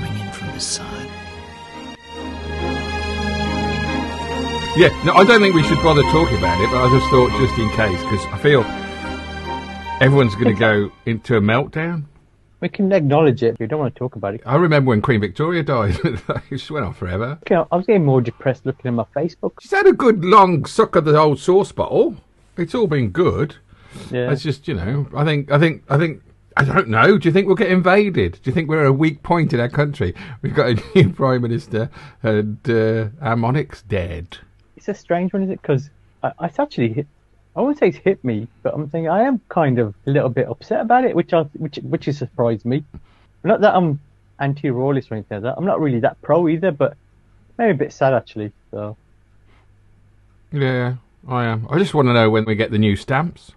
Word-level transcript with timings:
coming 0.00 0.20
in 0.20 0.32
from 0.32 0.48
the 0.48 0.60
sun. 0.60 1.06
Yeah, 4.76 4.88
no, 5.04 5.12
I 5.12 5.24
don't 5.24 5.40
think 5.40 5.54
we 5.54 5.64
should 5.64 5.82
bother 5.82 6.02
talking 6.04 6.38
about 6.38 6.60
it, 6.60 6.70
but 6.70 6.84
I 6.84 6.90
just 6.96 7.10
thought 7.10 7.30
just 7.38 7.58
in 7.58 7.68
case, 7.70 8.00
because 8.02 8.24
I 8.26 8.38
feel 8.38 8.62
everyone's 10.00 10.34
going 10.34 10.54
to 10.54 10.58
go 10.58 10.92
into 11.06 11.36
a 11.36 11.40
meltdown. 11.40 12.04
We 12.60 12.68
can 12.68 12.92
acknowledge 12.92 13.42
it. 13.42 13.52
But 13.52 13.60
we 13.60 13.66
don't 13.66 13.80
want 13.80 13.94
to 13.94 13.98
talk 13.98 14.16
about 14.16 14.34
it. 14.34 14.42
I 14.44 14.56
remember 14.56 14.90
when 14.90 15.02
Queen 15.02 15.20
Victoria 15.20 15.62
died. 15.62 15.98
it 16.04 16.20
just 16.50 16.70
went 16.70 16.86
on 16.86 16.94
forever. 16.94 17.38
Okay, 17.42 17.56
I 17.56 17.76
was 17.76 17.86
getting 17.86 18.04
more 18.04 18.20
depressed 18.20 18.66
looking 18.66 18.88
at 18.88 18.94
my 18.94 19.04
Facebook. 19.16 19.60
She's 19.60 19.70
had 19.70 19.86
a 19.86 19.92
good 19.92 20.24
long 20.24 20.64
suck 20.66 20.94
of 20.94 21.04
the 21.04 21.18
old 21.18 21.40
sauce 21.40 21.72
bottle. 21.72 22.16
It's 22.56 22.74
all 22.74 22.86
been 22.86 23.10
good. 23.10 23.56
Yeah. 24.10 24.30
It's 24.30 24.42
just, 24.42 24.68
you 24.68 24.74
know, 24.74 25.08
I 25.16 25.24
think, 25.24 25.50
I 25.50 25.58
think, 25.58 25.82
I 25.88 25.98
think, 25.98 26.22
I 26.60 26.64
don't 26.64 26.88
know. 26.88 27.16
Do 27.16 27.26
you 27.26 27.32
think 27.32 27.46
we'll 27.46 27.56
get 27.56 27.70
invaded? 27.70 28.32
Do 28.42 28.50
you 28.50 28.52
think 28.52 28.68
we're 28.68 28.84
a 28.84 28.92
weak 28.92 29.22
point 29.22 29.54
in 29.54 29.60
our 29.60 29.68
country? 29.70 30.14
We've 30.42 30.52
got 30.52 30.68
a 30.68 30.82
new 30.94 31.08
prime 31.08 31.40
minister 31.40 31.88
and 32.22 32.58
uh, 32.68 33.08
our 33.22 33.34
monarch's 33.34 33.80
dead. 33.80 34.36
It's 34.76 34.86
a 34.86 34.92
strange 34.92 35.32
one, 35.32 35.42
is 35.44 35.48
it? 35.48 35.62
Because 35.62 35.88
it's 36.22 36.58
actually 36.58 36.92
hit. 36.92 37.06
I 37.56 37.62
won't 37.62 37.78
say 37.78 37.88
it's 37.88 37.96
hit 37.96 38.22
me, 38.22 38.46
but 38.62 38.74
I'm 38.74 38.90
thinking 38.90 39.08
I 39.08 39.22
am 39.22 39.40
kind 39.48 39.78
of 39.78 39.94
a 40.06 40.10
little 40.10 40.28
bit 40.28 40.48
upset 40.48 40.82
about 40.82 41.04
it, 41.04 41.16
which 41.16 41.32
I, 41.32 41.44
which 41.54 41.76
which 41.76 42.04
has 42.04 42.18
surprised 42.18 42.66
me. 42.66 42.84
Not 43.42 43.62
that 43.62 43.74
I'm 43.74 43.98
anti-royalist 44.38 45.10
or 45.10 45.14
anything 45.14 45.36
like 45.36 45.44
that. 45.44 45.54
I'm 45.56 45.64
not 45.64 45.80
really 45.80 46.00
that 46.00 46.20
pro 46.20 46.46
either, 46.46 46.72
but 46.72 46.94
maybe 47.56 47.70
a 47.70 47.74
bit 47.74 47.94
sad 47.94 48.12
actually. 48.12 48.52
So 48.70 48.98
Yeah, 50.52 50.96
I 51.26 51.46
am. 51.46 51.66
I 51.70 51.78
just 51.78 51.94
want 51.94 52.08
to 52.08 52.12
know 52.12 52.28
when 52.28 52.44
we 52.44 52.54
get 52.54 52.70
the 52.70 52.78
new 52.78 52.96
stamps. 52.96 53.52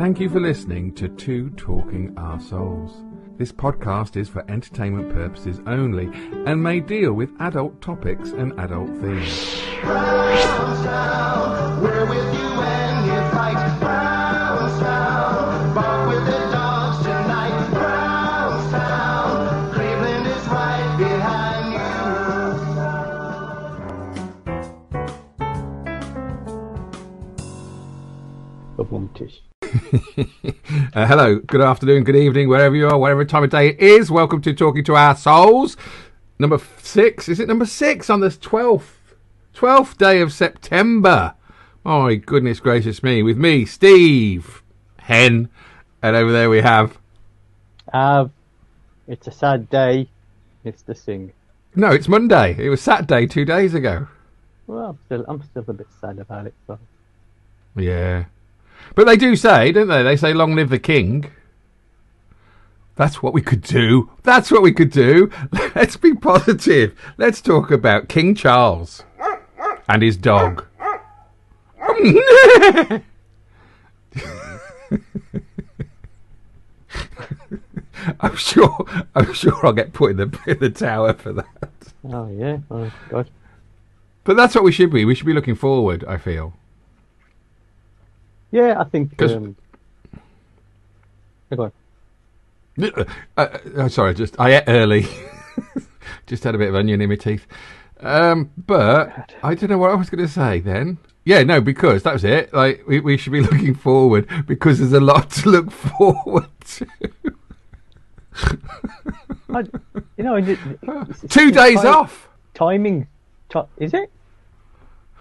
Thank 0.00 0.18
you 0.18 0.30
for 0.30 0.40
listening 0.40 0.94
to 0.94 1.08
Two 1.08 1.50
Talking 1.50 2.14
Arseholes. 2.14 3.36
This 3.36 3.52
podcast 3.52 4.16
is 4.16 4.30
for 4.30 4.50
entertainment 4.50 5.12
purposes 5.12 5.60
only 5.66 6.08
and 6.46 6.62
may 6.62 6.80
deal 6.80 7.12
with 7.12 7.28
adult 7.38 7.82
topics 7.82 8.30
and 8.30 8.58
adult 8.58 8.88
themes. 8.96 9.60
With 29.72 29.82
you 29.82 29.94
when 29.94 30.14
you 30.14 30.22
fight. 30.22 30.30
Brownstown, 30.30 30.52
bark 30.52 30.52
with 30.52 30.52
the 30.52 30.52
dogs 30.52 30.52
tonight. 30.52 30.52
Brownstown, 30.52 30.52
Cleveland 30.52 30.52
is 30.52 30.52
right 30.52 30.52
behind 30.52 30.84
Babumtish. 30.84 30.94
Uh, 30.94 31.06
hello, 31.06 31.38
good 31.40 31.60
afternoon, 31.60 32.04
good 32.04 32.16
evening, 32.16 32.48
wherever 32.48 32.74
you 32.76 32.88
are, 32.88 32.98
whatever 32.98 33.24
time 33.24 33.44
of 33.44 33.50
day 33.50 33.68
it 33.70 33.80
is. 33.80 34.10
Welcome 34.10 34.40
to 34.42 34.52
Talking 34.54 34.84
to 34.84 34.96
Our 34.96 35.16
Souls. 35.16 35.76
Number 36.38 36.58
six. 36.82 37.28
Is 37.28 37.38
it 37.40 37.48
number 37.48 37.66
six 37.66 38.08
on 38.10 38.20
this 38.20 38.36
12th? 38.38 38.96
12th 39.54 39.96
day 39.98 40.20
of 40.20 40.32
September. 40.32 41.34
My 41.84 42.14
goodness 42.14 42.60
gracious 42.60 43.02
me. 43.02 43.22
With 43.22 43.36
me, 43.36 43.64
Steve 43.64 44.62
Hen. 44.98 45.48
And 46.02 46.16
over 46.16 46.32
there 46.32 46.48
we 46.50 46.60
have. 46.60 46.98
Uh, 47.92 48.28
it's 49.06 49.26
a 49.26 49.32
sad 49.32 49.68
day. 49.70 50.08
Mr. 50.64 50.96
Singh. 50.96 51.32
No, 51.74 51.90
it's 51.90 52.08
Monday. 52.08 52.56
It 52.58 52.68
was 52.68 52.80
Saturday 52.80 53.26
two 53.26 53.44
days 53.44 53.74
ago. 53.74 54.08
Well, 54.66 54.90
I'm 54.90 54.98
still 55.06 55.24
I'm 55.28 55.42
still 55.42 55.64
a 55.68 55.72
bit 55.72 55.88
sad 56.00 56.18
about 56.18 56.46
it. 56.46 56.54
So 56.66 56.78
Yeah. 57.76 58.24
But 58.94 59.06
they 59.06 59.16
do 59.16 59.36
say, 59.36 59.72
don't 59.72 59.88
they? 59.88 60.02
They 60.02 60.16
say, 60.16 60.32
long 60.32 60.54
live 60.54 60.70
the 60.70 60.78
king. 60.78 61.30
That's 62.96 63.22
what 63.22 63.32
we 63.32 63.40
could 63.40 63.62
do. 63.62 64.10
That's 64.24 64.50
what 64.50 64.60
we 64.62 64.72
could 64.72 64.90
do. 64.90 65.30
Let's 65.74 65.96
be 65.96 66.14
positive. 66.14 66.94
Let's 67.16 67.40
talk 67.40 67.70
about 67.70 68.08
King 68.08 68.34
Charles 68.34 69.04
and 69.88 70.02
his 70.02 70.16
dog. 70.18 70.66
I'm 78.20 78.36
sure. 78.36 78.86
I'm 79.14 79.32
sure 79.32 79.66
I'll 79.66 79.72
get 79.72 79.92
put 79.92 80.12
in 80.12 80.16
the 80.16 80.38
in 80.46 80.58
the 80.58 80.70
tower 80.70 81.14
for 81.14 81.32
that. 81.32 81.68
oh 82.04 82.28
yeah, 82.30 82.58
oh 82.70 82.92
god. 83.08 83.30
But 84.24 84.36
that's 84.36 84.54
what 84.54 84.64
we 84.64 84.72
should 84.72 84.92
be. 84.92 85.04
We 85.04 85.14
should 85.14 85.26
be 85.26 85.32
looking 85.32 85.54
forward. 85.54 86.04
I 86.04 86.18
feel. 86.18 86.54
Yeah, 88.50 88.80
I 88.80 88.84
think. 88.84 89.20
Um, 89.22 89.56
go 91.54 91.64
on. 91.64 91.72
Uh, 93.36 93.58
uh, 93.76 93.88
sorry, 93.88 94.14
just 94.14 94.38
I 94.40 94.56
ate 94.56 94.64
early. 94.68 95.06
just 96.26 96.44
had 96.44 96.54
a 96.54 96.58
bit 96.58 96.68
of 96.68 96.74
onion 96.74 97.00
in 97.00 97.08
my 97.08 97.16
teeth. 97.16 97.46
Um, 98.00 98.50
but 98.66 99.32
I 99.42 99.54
don't 99.54 99.68
know 99.70 99.78
what 99.78 99.90
I 99.90 99.94
was 99.94 100.08
going 100.08 100.24
to 100.24 100.32
say 100.32 100.60
then. 100.60 100.98
Yeah, 101.24 101.42
no, 101.42 101.60
because 101.60 102.02
that 102.04 102.14
was 102.14 102.24
it. 102.24 102.52
Like 102.54 102.84
we, 102.86 103.00
we 103.00 103.16
should 103.18 103.32
be 103.32 103.40
looking 103.50 103.74
forward 103.74 104.26
because 104.46 104.78
there's 104.78 104.92
a 104.94 105.00
lot 105.00 105.30
to 105.32 105.50
look 105.50 105.70
forward 105.98 106.46
to. 106.64 106.86
I, 109.52 109.60
you 110.16 110.24
know, 110.24 110.36
it's- 110.36 111.24
Two 111.28 111.50
days 111.50 111.84
off. 111.84 112.28
Timing, 112.54 113.06
ti- 113.50 113.60
is 113.78 113.92
it? 113.94 114.10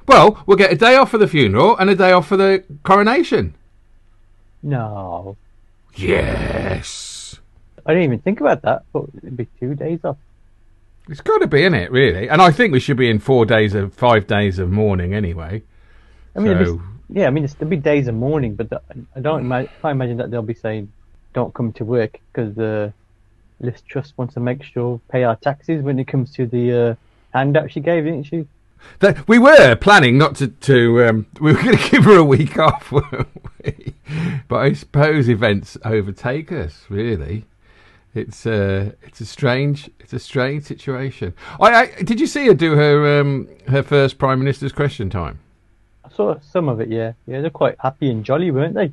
Well, 0.10 0.42
we'll 0.48 0.58
get 0.58 0.72
a 0.72 0.76
day 0.76 0.96
off 0.96 1.12
for 1.12 1.20
the 1.20 1.28
funeral 1.28 1.78
and 1.78 1.88
a 1.88 1.94
day 1.96 2.12
off 2.12 2.28
for 2.28 2.36
the 2.36 2.64
coronation. 2.82 3.54
No, 4.64 5.38
Yes. 5.96 7.40
I 7.86 7.94
didn't 7.94 8.06
even 8.06 8.20
think 8.20 8.42
about 8.42 8.64
that. 8.64 8.86
But 8.92 9.04
it'd 9.18 9.38
be 9.38 9.48
two 9.60 9.76
days 9.76 10.00
off. 10.04 10.18
It's 11.10 11.22
got 11.22 11.42
to 11.42 11.48
be 11.48 11.64
in 11.64 11.76
it, 11.76 11.92
really. 11.92 12.28
And 12.28 12.42
I 12.42 12.50
think 12.50 12.74
we 12.74 12.80
should 12.80 12.98
be 12.98 13.08
in 13.10 13.20
four 13.20 13.46
days 13.46 13.76
of 13.76 13.94
five 13.94 14.26
days 14.26 14.58
of 14.58 14.72
mourning 14.72 15.14
anyway. 15.14 15.62
I 16.36 16.40
mean, 16.40 16.66
So- 16.66 16.78
be, 16.78 17.20
yeah, 17.20 17.28
I 17.28 17.30
mean, 17.30 17.44
it's, 17.44 17.54
there'll 17.54 17.70
be 17.70 17.78
days 17.78 18.08
of 18.08 18.16
mourning, 18.16 18.56
but 18.56 18.72
the, 18.72 18.82
I 19.16 19.20
don't 19.20 19.42
imagine, 19.42 19.70
can't 19.80 19.92
imagine 19.92 20.18
that 20.18 20.32
they'll 20.32 20.42
be 20.42 20.54
saying, 20.56 20.92
"Don't 21.34 21.54
come 21.54 21.72
to 21.74 21.86
work" 21.86 22.20
because 22.34 22.56
the 22.56 22.94
Liz 23.60 23.82
Truss 23.82 24.14
wants 24.18 24.34
to 24.34 24.40
make 24.40 24.64
sure 24.64 25.00
pay 25.10 25.24
our 25.24 25.36
taxes 25.36 25.84
when 25.84 26.00
it 26.00 26.08
comes 26.08 26.34
to 26.34 26.48
the 26.48 26.74
uh, 26.74 26.96
handout 27.38 27.72
she 27.72 27.80
gave, 27.80 28.06
didn't 28.06 28.24
she? 28.24 28.48
That 29.00 29.28
we 29.28 29.40
were 29.40 29.76
planning 29.76 30.18
not 30.18 30.36
to. 30.36 30.48
to 30.48 31.06
um, 31.06 31.26
we 31.40 31.54
were 31.54 31.62
going 31.62 31.78
to 31.78 31.90
give 31.90 32.04
her 32.06 32.18
a 32.18 32.24
week 32.24 32.58
off, 32.58 32.92
weren't 32.92 33.28
we? 33.64 33.94
But 34.48 34.58
I 34.58 34.74
suppose 34.74 35.30
events 35.30 35.78
overtake 35.86 36.52
us. 36.52 36.86
Really, 36.90 37.46
it's 38.14 38.46
uh, 38.46 38.92
it's 39.02 39.22
a 39.22 39.26
strange 39.26 39.90
it's 40.00 40.14
a 40.14 40.20
strange 40.20 40.64
situation. 40.66 41.34
I, 41.60 41.74
I 41.74 41.86
did 42.04 42.20
you 42.20 42.28
see 42.28 42.48
her 42.48 42.54
do 42.54 42.76
her 42.76 43.20
um, 43.20 43.48
her 43.68 43.84
first 43.84 44.18
prime 44.18 44.40
minister's 44.40 44.72
question 44.72 45.10
time? 45.10 45.40
I 46.04 46.10
saw 46.10 46.40
some 46.42 46.68
of 46.68 46.82
it. 46.82 46.90
Yeah, 46.90 47.14
yeah, 47.28 47.42
they're 47.42 47.50
quite 47.50 47.76
happy 47.80 48.10
and 48.10 48.26
jolly, 48.26 48.52
weren't 48.52 48.76
they? 48.76 48.92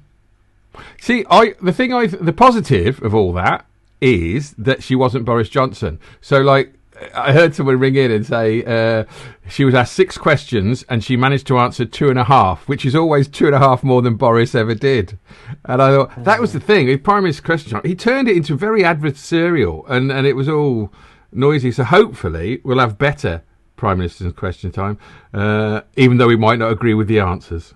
See, 1.01 1.25
I 1.31 1.55
the 1.63 1.73
thing 1.73 1.93
I 1.93 2.07
the 2.07 2.33
positive 2.33 3.03
of 3.03 3.15
all 3.15 3.33
that 3.33 3.65
is 4.01 4.53
that 4.59 4.83
she 4.83 4.95
wasn't 4.95 5.25
Boris 5.25 5.49
Johnson. 5.49 5.99
So 6.21 6.41
like. 6.41 6.75
I 7.15 7.33
heard 7.33 7.55
someone 7.55 7.79
ring 7.79 7.95
in 7.95 8.11
and 8.11 8.25
say 8.25 8.65
uh, 8.65 9.05
she 9.49 9.65
was 9.65 9.75
asked 9.75 9.95
six 9.95 10.17
questions 10.17 10.85
and 10.89 11.03
she 11.05 11.17
managed 11.17 11.47
to 11.49 11.59
answer 11.59 11.85
two 11.85 12.09
and 12.09 12.19
a 12.19 12.25
half, 12.25 12.69
which 12.69 12.85
is 12.85 12.95
always 12.95 13.29
two 13.29 13.47
and 13.47 13.55
a 13.55 13.59
half 13.59 13.83
more 13.83 14.03
than 14.03 14.17
Boris 14.17 14.55
ever 14.55 14.75
did. 14.75 15.19
And 15.65 15.83
I 15.83 15.91
thought 15.91 16.25
that 16.25 16.41
was 16.41 16.53
the 16.53 16.61
thing. 16.61 16.87
With 16.87 17.05
Prime 17.05 17.23
Minister's 17.23 17.45
question 17.45 17.73
time, 17.73 17.83
he 17.85 17.95
turned 17.95 18.29
it 18.29 18.37
into 18.37 18.57
very 18.57 18.83
adversarial 18.83 19.89
and, 19.89 20.11
and 20.11 20.27
it 20.27 20.35
was 20.35 20.49
all 20.49 20.93
noisy. 21.33 21.71
So 21.73 21.85
hopefully 21.85 22.61
we'll 22.65 22.79
have 22.79 22.99
better 22.99 23.43
Prime 23.77 23.99
Minister's 23.99 24.33
question 24.33 24.73
time, 24.73 24.99
uh, 25.35 25.83
even 25.97 26.17
though 26.17 26.29
we 26.29 26.37
might 26.37 26.59
not 26.59 26.73
agree 26.73 26.95
with 26.95 27.09
the 27.09 27.21
answers. 27.21 27.75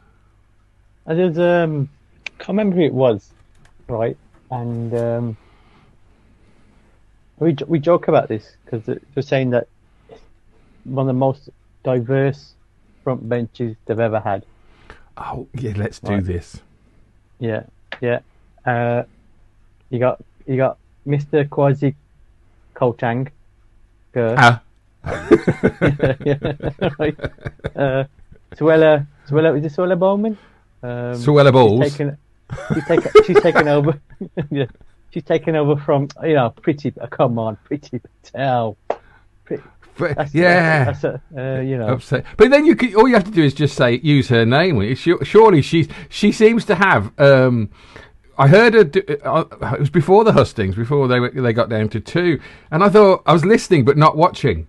I 1.06 1.14
there's 1.14 1.38
um, 1.38 1.88
can't 2.38 2.48
remember 2.48 2.76
who 2.76 2.82
it 2.82 2.94
was, 2.94 3.30
right? 3.88 4.16
And 4.50 4.94
um, 4.94 5.36
we 7.40 7.56
we 7.66 7.78
joke 7.78 8.08
about 8.08 8.28
this 8.28 8.56
because 8.64 8.84
they're 8.84 9.22
saying 9.22 9.50
that 9.50 9.66
it's 10.08 10.20
one 10.84 11.04
of 11.04 11.06
the 11.08 11.18
most 11.18 11.48
diverse 11.82 12.54
front 13.02 13.28
benches 13.28 13.76
they've 13.86 13.98
ever 13.98 14.20
had. 14.20 14.44
Oh 15.16 15.46
yeah, 15.54 15.72
let's 15.76 15.98
do 16.00 16.12
Right. 16.12 16.24
this. 16.24 16.60
Yeah, 17.38 17.64
yeah. 18.00 18.20
Uh, 18.64 19.02
you 19.90 19.98
got 19.98 20.20
you 20.46 20.56
got 20.56 20.78
Mr. 21.06 21.48
Uh, 24.16 24.34
Ah, 24.38 24.62
yeah, 26.24 26.38
right. 26.98 27.16
Uh, 27.76 28.04
Suella, 28.54 29.06
Suella, 29.28 29.56
is 29.56 29.64
it 29.64 29.72
Suella 29.72 29.98
Bowman? 29.98 30.36
Um, 30.82 31.14
Suella 31.14 31.52
Bowles. 31.52 31.84
She's 31.84 31.92
taken, 31.96 32.18
she's 32.74 32.84
taken, 32.86 33.10
she's 33.24 33.40
taken 33.40 33.68
over. 33.68 34.00
yeah, 34.50 34.66
she's 35.10 35.24
taken 35.24 35.56
over 35.56 35.76
from 35.76 36.08
you 36.22 36.34
know 36.34 36.50
pretty. 36.50 36.92
Uh, 37.00 37.06
come 37.06 37.38
on, 37.38 37.58
Priti 37.68 38.00
Patel. 38.22 38.76
Pretty, 39.44 40.14
that's, 40.14 40.34
yeah. 40.34 40.84
that's, 40.84 41.04
a, 41.04 41.20
uh, 41.36 41.60
you 41.60 41.76
know. 41.76 41.88
upset. 41.88 42.24
But 42.38 42.50
then 42.50 42.64
you 42.64 42.74
could, 42.74 42.94
all 42.94 43.06
you 43.06 43.14
have 43.14 43.24
to 43.24 43.30
do 43.30 43.42
is 43.42 43.52
just 43.52 43.76
say 43.76 43.98
use 44.02 44.28
her 44.28 44.46
name. 44.46 44.96
Su- 44.96 45.18
Surely 45.22 45.60
she 45.62 45.88
she 46.08 46.32
seems 46.32 46.64
to 46.66 46.74
have. 46.74 47.12
Um, 47.20 47.70
I 48.38 48.48
heard 48.48 48.74
a, 48.74 48.84
d- 48.84 49.02
uh, 49.22 49.44
it 49.74 49.80
was 49.80 49.90
before 49.90 50.24
the 50.24 50.32
hustings, 50.32 50.74
before 50.74 51.06
they 51.08 51.20
they 51.28 51.52
got 51.52 51.68
down 51.68 51.90
to 51.90 52.00
two, 52.00 52.40
and 52.70 52.82
I 52.82 52.88
thought 52.88 53.22
I 53.26 53.34
was 53.34 53.44
listening 53.44 53.84
but 53.84 53.98
not 53.98 54.16
watching, 54.16 54.68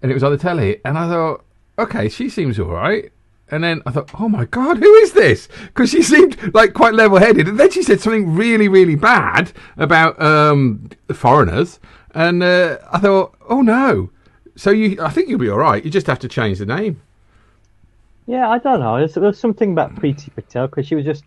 and 0.00 0.10
it 0.10 0.14
was 0.14 0.22
on 0.22 0.32
the 0.32 0.38
telly, 0.38 0.80
and 0.84 0.96
I 0.96 1.08
thought, 1.08 1.44
okay, 1.78 2.08
she 2.08 2.30
seems 2.30 2.58
all 2.58 2.68
right. 2.68 3.12
And 3.50 3.62
then 3.64 3.82
I 3.84 3.90
thought, 3.90 4.10
oh 4.18 4.28
my 4.30 4.46
god, 4.46 4.78
who 4.78 4.94
is 4.94 5.12
this? 5.12 5.46
Because 5.66 5.90
she 5.90 6.02
seemed 6.02 6.54
like 6.54 6.72
quite 6.72 6.94
level-headed, 6.94 7.48
and 7.48 7.60
then 7.60 7.70
she 7.70 7.82
said 7.82 8.00
something 8.00 8.34
really, 8.34 8.66
really 8.68 8.94
bad 8.96 9.52
about 9.76 10.20
um, 10.22 10.88
foreigners, 11.12 11.78
and 12.14 12.42
uh, 12.42 12.78
I 12.90 12.98
thought, 12.98 13.34
oh 13.48 13.60
no. 13.60 14.10
So 14.56 14.70
you, 14.70 15.02
I 15.02 15.10
think 15.10 15.28
you'll 15.28 15.38
be 15.38 15.48
all 15.50 15.58
right. 15.58 15.84
You 15.84 15.90
just 15.90 16.06
have 16.06 16.18
to 16.20 16.28
change 16.28 16.58
the 16.58 16.66
name. 16.66 17.00
Yeah, 18.26 18.48
I 18.48 18.58
don't 18.58 18.80
know. 18.80 18.98
There's, 18.98 19.14
there's 19.14 19.38
something 19.38 19.72
about 19.72 19.94
Priti 19.96 20.32
Patel 20.34 20.68
because 20.68 20.86
she 20.86 20.94
was 20.94 21.04
just 21.04 21.24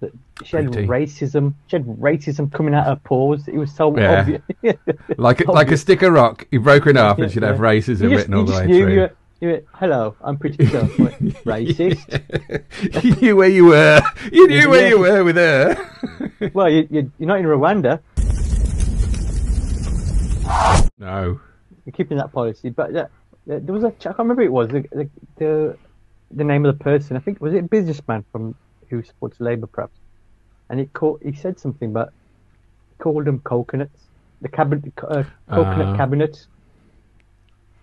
that 0.00 0.12
she 0.44 0.56
had 0.56 0.66
Preeti. 0.66 0.86
racism. 0.86 1.54
She 1.66 1.76
had 1.76 1.84
racism 1.86 2.52
coming 2.52 2.74
out 2.74 2.86
of 2.86 2.98
her 2.98 3.02
pores. 3.04 3.48
It 3.48 3.56
was 3.56 3.72
so 3.72 3.96
Yeah. 3.98 4.20
obvious. 4.20 4.42
Like 5.16 5.40
a, 5.40 5.50
like 5.50 5.70
a 5.72 5.76
stick 5.76 6.02
of 6.02 6.12
rock, 6.12 6.46
you 6.52 6.60
broke 6.60 6.86
it 6.86 6.96
off, 6.96 7.18
and 7.18 7.30
she'd 7.32 7.42
have 7.42 7.58
racism 7.58 8.02
You 8.04 8.10
just, 8.10 8.28
written 8.28 8.34
all 8.34 8.44
the 8.44 8.52
way 8.52 8.66
knew 8.66 8.84
through. 8.84 9.08
You 9.40 9.48
were, 9.48 9.54
you 9.54 9.60
were, 9.60 9.62
Hello, 9.74 10.16
I'm 10.20 10.36
pretty 10.36 10.66
sure. 10.66 10.82
Racist. 11.46 13.04
you 13.04 13.14
knew 13.16 13.36
where 13.36 13.48
you 13.48 13.66
were. 13.66 14.02
You 14.32 14.48
knew 14.48 14.68
where 14.68 14.88
you 14.88 14.98
were 14.98 15.22
with 15.24 15.36
her. 15.36 16.50
well, 16.54 16.68
you, 16.68 16.88
you, 16.90 17.12
you're 17.18 17.28
not 17.28 17.38
in 17.38 17.44
Rwanda. 17.46 18.00
no. 20.98 21.40
You're 21.86 21.92
keeping 21.92 22.18
that 22.18 22.32
policy, 22.32 22.70
but 22.70 22.94
uh, 22.94 23.06
there 23.46 23.60
was 23.72 23.84
a. 23.84 23.88
I 23.88 23.90
can't 23.92 24.18
remember 24.18 24.42
who 24.42 24.48
it 24.48 24.52
was 24.52 24.68
the, 24.68 24.84
the 24.92 25.08
the 25.36 25.76
the 26.30 26.44
name 26.44 26.66
of 26.66 26.76
the 26.76 26.84
person. 26.84 27.16
I 27.16 27.20
think 27.20 27.40
was 27.40 27.54
it 27.54 27.58
a 27.58 27.62
businessman 27.62 28.24
from 28.30 28.54
who 28.90 29.02
supports 29.02 29.40
Labour, 29.40 29.66
perhaps. 29.66 29.96
And 30.68 30.80
he 30.80 30.86
called. 30.86 31.22
He 31.24 31.32
said 31.32 31.58
something, 31.58 31.92
but 31.92 32.12
he 32.90 33.02
called 33.02 33.24
them 33.24 33.38
coconuts. 33.40 34.02
The 34.42 34.48
cabinet, 34.48 34.92
uh, 35.02 35.24
coconut 35.48 35.86
Ah. 35.88 35.96
cabinet. 35.96 36.46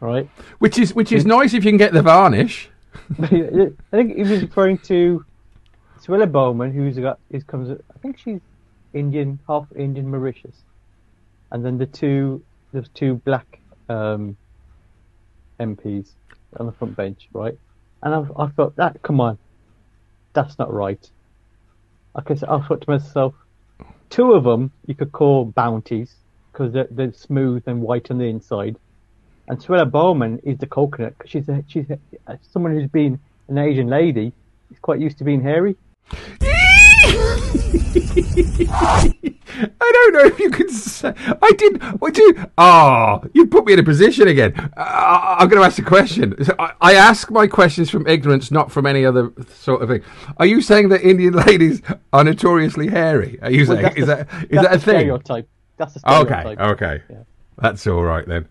Right. 0.05 0.29
Which 0.59 0.77
is 0.77 0.93
which 0.93 1.11
is 1.11 1.25
nice 1.25 1.53
if 1.53 1.65
you 1.65 1.71
can 1.71 1.77
get 1.77 1.93
the 1.93 2.01
varnish. 2.03 2.69
I 3.21 3.71
think 3.91 4.15
he 4.15 4.21
was 4.21 4.43
referring 4.43 4.77
to 4.79 5.25
Swilla 5.99 6.31
Bowman, 6.31 6.71
who's 6.71 6.97
got 6.97 7.19
who 7.31 7.41
comes. 7.41 7.71
I 7.71 7.97
think 7.99 8.19
she's 8.19 8.39
Indian, 8.93 9.39
half 9.47 9.67
Indian, 9.75 10.09
Mauritius, 10.09 10.55
and 11.51 11.65
then 11.65 11.77
the 11.77 11.87
two 11.87 12.43
there's 12.71 12.89
two 12.89 13.15
black 13.25 13.59
um, 13.89 14.37
MPs 15.59 16.09
on 16.59 16.65
the 16.65 16.71
front 16.71 16.95
bench, 16.95 17.27
right? 17.33 17.57
And 18.03 18.13
I've, 18.13 18.31
I 18.37 18.47
thought 18.47 18.75
that, 18.75 19.01
come 19.01 19.19
on, 19.21 19.37
that's 20.33 20.59
not 20.59 20.71
right. 20.73 21.09
I 22.15 22.21
guess 22.21 22.43
I 22.43 22.59
thought 22.59 22.81
to 22.81 22.89
myself, 22.89 23.33
two 24.09 24.33
of 24.33 24.43
them 24.43 24.71
you 24.85 24.95
could 24.95 25.11
call 25.11 25.45
bounties 25.45 26.15
because 26.51 26.73
they're, 26.73 26.87
they're 26.91 27.13
smooth 27.13 27.63
and 27.65 27.81
white 27.81 28.11
on 28.11 28.17
the 28.17 28.25
inside, 28.25 28.77
and 29.47 29.59
Swella 29.59 29.89
Bowman 29.89 30.39
is 30.43 30.57
the 30.57 30.67
coconut 30.67 31.17
'cause 31.17 31.29
she's 31.29 31.47
a, 31.49 31.63
she's 31.67 31.85
a, 31.89 31.99
someone 32.51 32.73
who's 32.73 32.89
been 32.89 33.19
an 33.47 33.57
Asian 33.57 33.87
lady. 33.87 34.33
Is 34.71 34.79
quite 34.79 34.99
used 34.99 35.17
to 35.19 35.23
being 35.23 35.41
hairy. 35.41 35.75
I 38.67 39.11
don't 39.79 40.13
know 40.13 40.25
if 40.25 40.39
you 40.39 40.49
can 40.49 40.69
say. 40.69 41.13
I 41.41 41.51
did. 41.57 41.81
What 42.01 42.17
you? 42.17 42.35
Oh, 42.57 43.21
you 43.33 43.47
put 43.47 43.65
me 43.65 43.73
in 43.73 43.79
a 43.79 43.83
position 43.83 44.27
again. 44.27 44.53
Uh, 44.75 45.35
I'm 45.39 45.47
going 45.47 45.61
to 45.61 45.65
ask 45.65 45.77
a 45.79 45.83
question. 45.83 46.35
I, 46.59 46.71
I 46.81 46.93
ask 46.95 47.31
my 47.31 47.47
questions 47.47 47.89
from 47.89 48.05
ignorance, 48.07 48.51
not 48.51 48.71
from 48.71 48.85
any 48.85 49.05
other 49.05 49.31
sort 49.53 49.81
of 49.81 49.89
thing. 49.89 50.01
Are 50.37 50.45
you 50.45 50.61
saying 50.61 50.89
that 50.89 51.01
Indian 51.03 51.33
ladies 51.47 51.81
are 52.11 52.23
notoriously 52.23 52.87
hairy? 52.87 53.39
Are 53.41 53.51
you 53.51 53.65
Well, 53.67 53.77
saying 53.77 53.93
is 53.97 54.05
the- 54.07 54.15
that 54.15 54.27
is 54.49 54.61
that 54.61 54.65
a 54.73 54.77
the 54.77 54.83
thing? 54.83 54.99
Stereotype. 54.99 55.49
That's 55.77 55.97
Okay, 55.97 56.39
stereotype. 56.41 56.59
okay. 56.71 57.01
Yeah. 57.09 57.17
That's 57.57 57.87
all 57.87 58.03
right 58.03 58.27
then. 58.27 58.47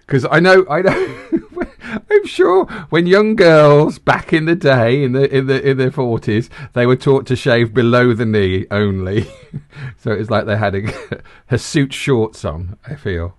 Because 0.00 0.26
I 0.30 0.40
know, 0.40 0.66
I 0.68 0.82
know. 0.82 1.14
I'm 2.10 2.26
sure 2.26 2.66
when 2.90 3.06
young 3.06 3.36
girls 3.36 3.98
back 3.98 4.32
in 4.32 4.44
the 4.44 4.56
day, 4.56 5.02
in 5.02 5.12
the 5.12 5.34
in 5.34 5.46
the 5.46 5.70
in 5.70 5.76
their 5.78 5.90
forties, 5.90 6.50
they 6.72 6.86
were 6.86 6.96
taught 6.96 7.26
to 7.26 7.36
shave 7.36 7.72
below 7.72 8.12
the 8.12 8.26
knee 8.26 8.66
only. 8.70 9.30
so 9.96 10.12
it's 10.12 10.30
like 10.30 10.46
they 10.46 10.56
had 10.56 10.74
a, 10.74 11.22
a 11.50 11.58
suit 11.58 11.92
shorts 11.92 12.44
on. 12.44 12.78
I 12.86 12.94
feel. 12.94 13.36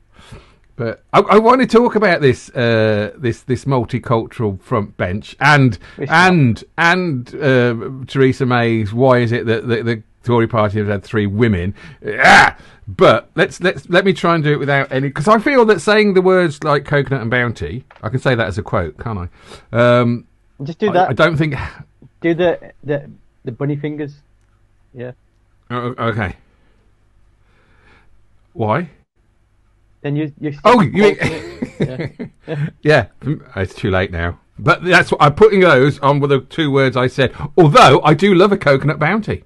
But 0.75 1.03
I, 1.11 1.19
I 1.19 1.37
want 1.39 1.59
to 1.59 1.67
talk 1.67 1.95
about 1.95 2.21
this 2.21 2.49
uh, 2.51 3.11
this 3.17 3.41
this 3.41 3.65
multicultural 3.65 4.61
front 4.61 4.95
bench 4.95 5.35
and 5.41 5.77
and 5.97 6.63
and 6.77 7.35
uh, 7.35 7.75
Theresa 8.07 8.45
May's. 8.45 8.93
Why 8.93 9.19
is 9.19 9.33
it 9.33 9.45
that 9.45 9.67
the, 9.67 9.83
the 9.83 10.03
Tory 10.29 10.47
party 10.47 10.77
has 10.77 10.87
had 10.87 11.03
three 11.03 11.25
women? 11.25 11.73
Ah! 12.19 12.55
But 12.87 13.31
let's 13.33 13.59
let's 13.61 13.89
let 13.89 14.05
me 14.05 14.13
try 14.13 14.35
and 14.35 14.43
do 14.43 14.51
it 14.51 14.59
without 14.59 14.91
any 14.91 15.07
because 15.07 15.27
I 15.27 15.39
feel 15.39 15.65
that 15.65 15.79
saying 15.81 16.13
the 16.13 16.21
words 16.21 16.63
like 16.63 16.85
coconut 16.85 17.21
and 17.23 17.31
bounty, 17.31 17.83
I 18.03 18.09
can 18.09 18.19
say 18.19 18.35
that 18.35 18.45
as 18.47 18.59
a 18.59 18.61
quote, 18.61 18.95
can't 18.99 19.27
I? 19.73 19.99
Um, 19.99 20.27
Just 20.63 20.77
do 20.77 20.91
that. 20.91 21.09
I 21.09 21.13
don't 21.13 21.35
think. 21.35 21.55
Do 22.21 22.35
the 22.35 22.73
the 22.83 23.09
the 23.43 23.51
bunny 23.51 23.75
fingers. 23.75 24.13
Yeah. 24.93 25.13
Oh, 25.71 25.95
okay. 25.97 26.35
Why? 28.53 28.89
Then 30.01 30.15
you 30.15 30.31
you. 30.39 30.53
Oh, 30.63 30.81
you 30.81 30.91
mean- 30.91 31.17
yeah. 32.47 32.69
Yeah, 32.83 33.07
mm, 33.21 33.41
it's 33.55 33.73
too 33.73 33.89
late 33.89 34.11
now. 34.11 34.39
But 34.59 34.83
that's 34.83 35.11
what 35.11 35.21
I'm 35.23 35.33
putting 35.33 35.61
those 35.61 35.97
on 35.99 36.19
with 36.19 36.29
the 36.29 36.41
two 36.41 36.69
words 36.69 36.95
I 36.97 37.07
said. 37.07 37.33
Although 37.57 38.01
I 38.03 38.13
do 38.13 38.35
love 38.35 38.51
a 38.51 38.57
coconut 38.57 38.99
bounty. 38.99 39.43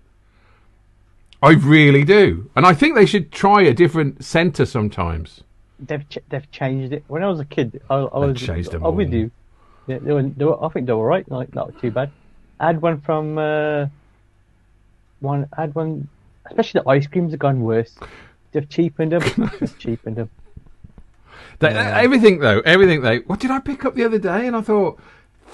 I 1.44 1.52
really 1.52 2.04
do. 2.06 2.50
And 2.56 2.66
I 2.66 2.74
think 2.74 2.96
they 2.96 3.06
should 3.06 3.32
try 3.32 3.62
a 3.64 3.74
different 3.74 4.24
centre 4.24 4.66
sometimes. 4.66 5.44
They've 5.78 6.08
ch- 6.08 6.20
they've 6.30 6.50
changed 6.52 6.94
it. 6.94 7.04
When 7.08 7.22
I 7.22 7.28
was 7.28 7.40
a 7.42 7.46
kid, 7.46 7.82
I, 7.90 7.96
I 7.96 8.20
was 8.26 8.40
changed 8.42 8.72
them 8.72 8.86
I 8.86 8.88
was 8.88 8.96
with 8.98 9.14
you. 9.14 9.30
Yeah, 9.88 10.00
they 10.00 10.14
were, 10.14 10.24
they 10.24 10.46
were, 10.46 10.64
I 10.64 10.70
think 10.70 10.88
they 10.88 10.94
were 10.94 11.06
right. 11.06 11.30
Like 11.30 11.54
not 11.54 11.78
too 11.82 11.92
bad. 11.92 12.12
I 12.60 12.68
had 12.68 12.82
one 12.82 13.02
from 13.02 13.38
uh, 13.38 13.88
one. 15.20 15.48
I 15.58 15.62
had 15.62 15.76
one. 15.76 16.08
Especially 16.46 16.82
the 16.82 16.90
ice 16.90 17.08
creams 17.08 17.32
have 17.32 17.40
gone 17.40 17.62
worse. 17.62 17.94
They've 18.54 18.70
cheapened 18.70 19.12
them. 19.12 19.52
They've 19.60 19.80
cheapened 19.80 20.16
them. 20.18 20.30
They, 21.60 21.72
Yeah. 21.72 22.00
Everything 22.02 22.40
though, 22.40 22.62
everything 22.62 23.02
they. 23.02 23.20
What 23.20 23.40
did 23.42 23.52
I 23.52 23.60
pick 23.60 23.84
up 23.84 23.96
the 23.96 24.06
other 24.06 24.20
day? 24.20 24.48
And 24.48 24.56
I 24.56 24.62
thought 24.62 25.00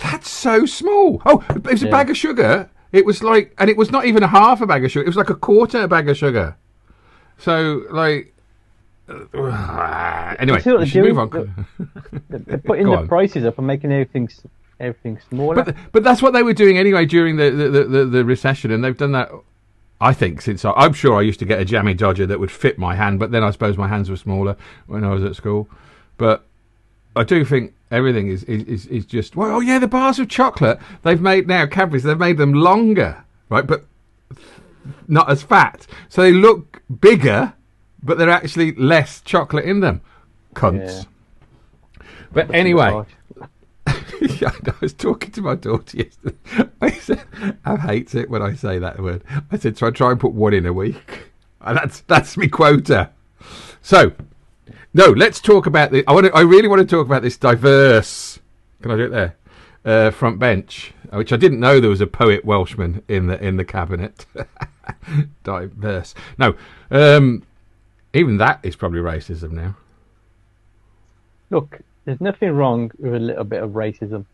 that's 0.03 0.29
so 0.29 0.65
small. 0.67 1.21
Oh, 1.25 1.43
it 1.49 1.63
was 1.63 1.81
a 1.81 1.85
Yeah. 1.85 1.91
bag 1.91 2.09
of 2.11 2.17
sugar. 2.17 2.69
It 2.91 3.05
was 3.05 3.21
like, 3.23 3.53
and 3.57 3.69
it 3.69 3.77
was 3.77 3.91
not 3.91 4.05
even 4.05 4.23
a 4.23 4.27
half 4.27 4.61
a 4.61 4.67
bag 4.67 4.83
of 4.83 4.91
sugar. 4.91 5.03
It 5.03 5.07
was 5.07 5.15
like 5.15 5.29
a 5.29 5.35
quarter 5.35 5.81
a 5.83 5.87
bag 5.87 6.09
of 6.09 6.17
sugar. 6.17 6.57
So 7.37 7.83
like. 7.91 8.33
uh, 9.07 10.35
anyway, 10.39 10.61
we 10.65 10.85
should 10.85 11.03
move 11.03 11.19
on. 11.19 11.29
They're 12.29 12.39
they're 12.39 12.57
putting 12.57 12.87
the 12.87 12.97
on. 12.97 13.07
prices 13.07 13.45
up 13.45 13.57
and 13.57 13.67
making 13.67 13.91
everything 13.91 14.29
everything 14.79 15.19
smaller. 15.29 15.63
But 15.63 15.75
but 15.91 16.03
that's 16.03 16.21
what 16.21 16.33
they 16.33 16.43
were 16.43 16.53
doing 16.53 16.77
anyway 16.77 17.05
during 17.05 17.37
the 17.37 17.49
the, 17.49 17.69
the, 17.69 17.83
the, 17.83 18.05
the 18.05 18.25
recession, 18.25 18.71
and 18.71 18.83
they've 18.83 18.97
done 18.97 19.11
that. 19.13 19.29
I 20.01 20.13
think 20.13 20.41
since 20.41 20.63
I, 20.63 20.71
I'm 20.71 20.93
sure 20.93 21.17
I 21.17 21.21
used 21.21 21.39
to 21.39 21.45
get 21.45 21.59
a 21.59 21.65
jammy 21.65 21.93
dodger 21.93 22.25
that 22.25 22.39
would 22.39 22.51
fit 22.51 22.79
my 22.79 22.95
hand, 22.95 23.19
but 23.19 23.31
then 23.31 23.43
I 23.43 23.51
suppose 23.51 23.77
my 23.77 23.87
hands 23.87 24.09
were 24.09 24.15
smaller 24.15 24.55
when 24.87 25.03
I 25.03 25.09
was 25.13 25.23
at 25.23 25.35
school. 25.35 25.67
But 26.17 26.45
I 27.15 27.23
do 27.23 27.43
think 27.43 27.73
everything 27.91 28.27
is 28.27 28.43
is, 28.43 28.85
is, 28.87 29.05
just 29.05 29.35
well, 29.35 29.57
oh 29.57 29.59
yeah, 29.59 29.79
the 29.79 29.87
bars 29.87 30.19
of 30.19 30.29
chocolate 30.29 30.79
they've 31.03 31.21
made 31.21 31.47
now 31.47 31.65
Cadbury's 31.65 32.03
they've 32.03 32.17
made 32.17 32.37
them 32.37 32.53
longer, 32.53 33.23
right? 33.49 33.65
But 33.65 33.85
not 35.07 35.29
as 35.29 35.43
fat, 35.43 35.87
so 36.07 36.21
they 36.21 36.31
look 36.31 36.81
bigger, 36.99 37.53
but 38.03 38.17
they're 38.17 38.29
actually 38.29 38.73
less 38.73 39.21
chocolate 39.21 39.65
in 39.65 39.79
them. 39.79 40.01
Cunts. 40.53 41.05
But 42.31 42.53
anyway. 42.53 43.03
Yeah, 44.41 44.51
I 44.65 44.73
was 44.81 44.93
talking 44.93 45.31
to 45.31 45.41
my 45.41 45.55
daughter 45.55 45.97
yesterday. 45.97 46.35
I 46.81 46.91
said, 46.91 47.23
I 47.63 47.77
hates 47.77 48.15
it 48.15 48.29
when 48.29 48.41
I 48.41 48.53
say 48.53 48.77
that 48.77 48.99
word. 48.99 49.23
I 49.49 49.57
said, 49.57 49.77
so 49.77 49.87
I 49.87 49.91
try 49.91 50.11
and 50.11 50.19
put 50.19 50.33
one 50.33 50.53
in 50.53 50.65
a 50.65 50.73
week. 50.73 51.31
And 51.61 51.77
that's 51.81 52.01
that's 52.01 52.37
me 52.37 52.47
quota. 52.47 53.11
So, 53.81 54.11
no, 54.93 55.07
let's 55.07 55.39
talk 55.39 55.65
about 55.65 55.91
the. 55.91 56.03
I 56.07 56.13
want. 56.13 56.25
To, 56.27 56.35
I 56.35 56.41
really 56.41 56.67
want 56.67 56.81
to 56.81 56.87
talk 56.87 57.05
about 57.05 57.21
this 57.21 57.37
diverse. 57.37 58.39
Can 58.81 58.91
I 58.91 58.95
do 58.95 59.03
it 59.03 59.09
there? 59.09 59.35
Uh, 59.85 60.11
front 60.11 60.39
bench, 60.39 60.93
which 61.11 61.31
I 61.31 61.37
didn't 61.37 61.59
know 61.59 61.79
there 61.79 61.89
was 61.89 62.01
a 62.01 62.07
poet 62.07 62.43
Welshman 62.43 63.03
in 63.07 63.27
the 63.27 63.41
in 63.43 63.57
the 63.57 63.65
cabinet. 63.65 64.25
diverse. 65.43 66.15
No, 66.37 66.55
um, 66.91 67.43
even 68.13 68.37
that 68.37 68.59
is 68.63 68.75
probably 68.75 68.99
racism 68.99 69.51
now. 69.51 69.75
Look, 71.49 71.81
there's 72.05 72.21
nothing 72.21 72.51
wrong 72.51 72.91
with 72.97 73.13
a 73.13 73.19
little 73.19 73.43
bit 73.43 73.63
of 73.63 73.71
racism. 73.71 74.25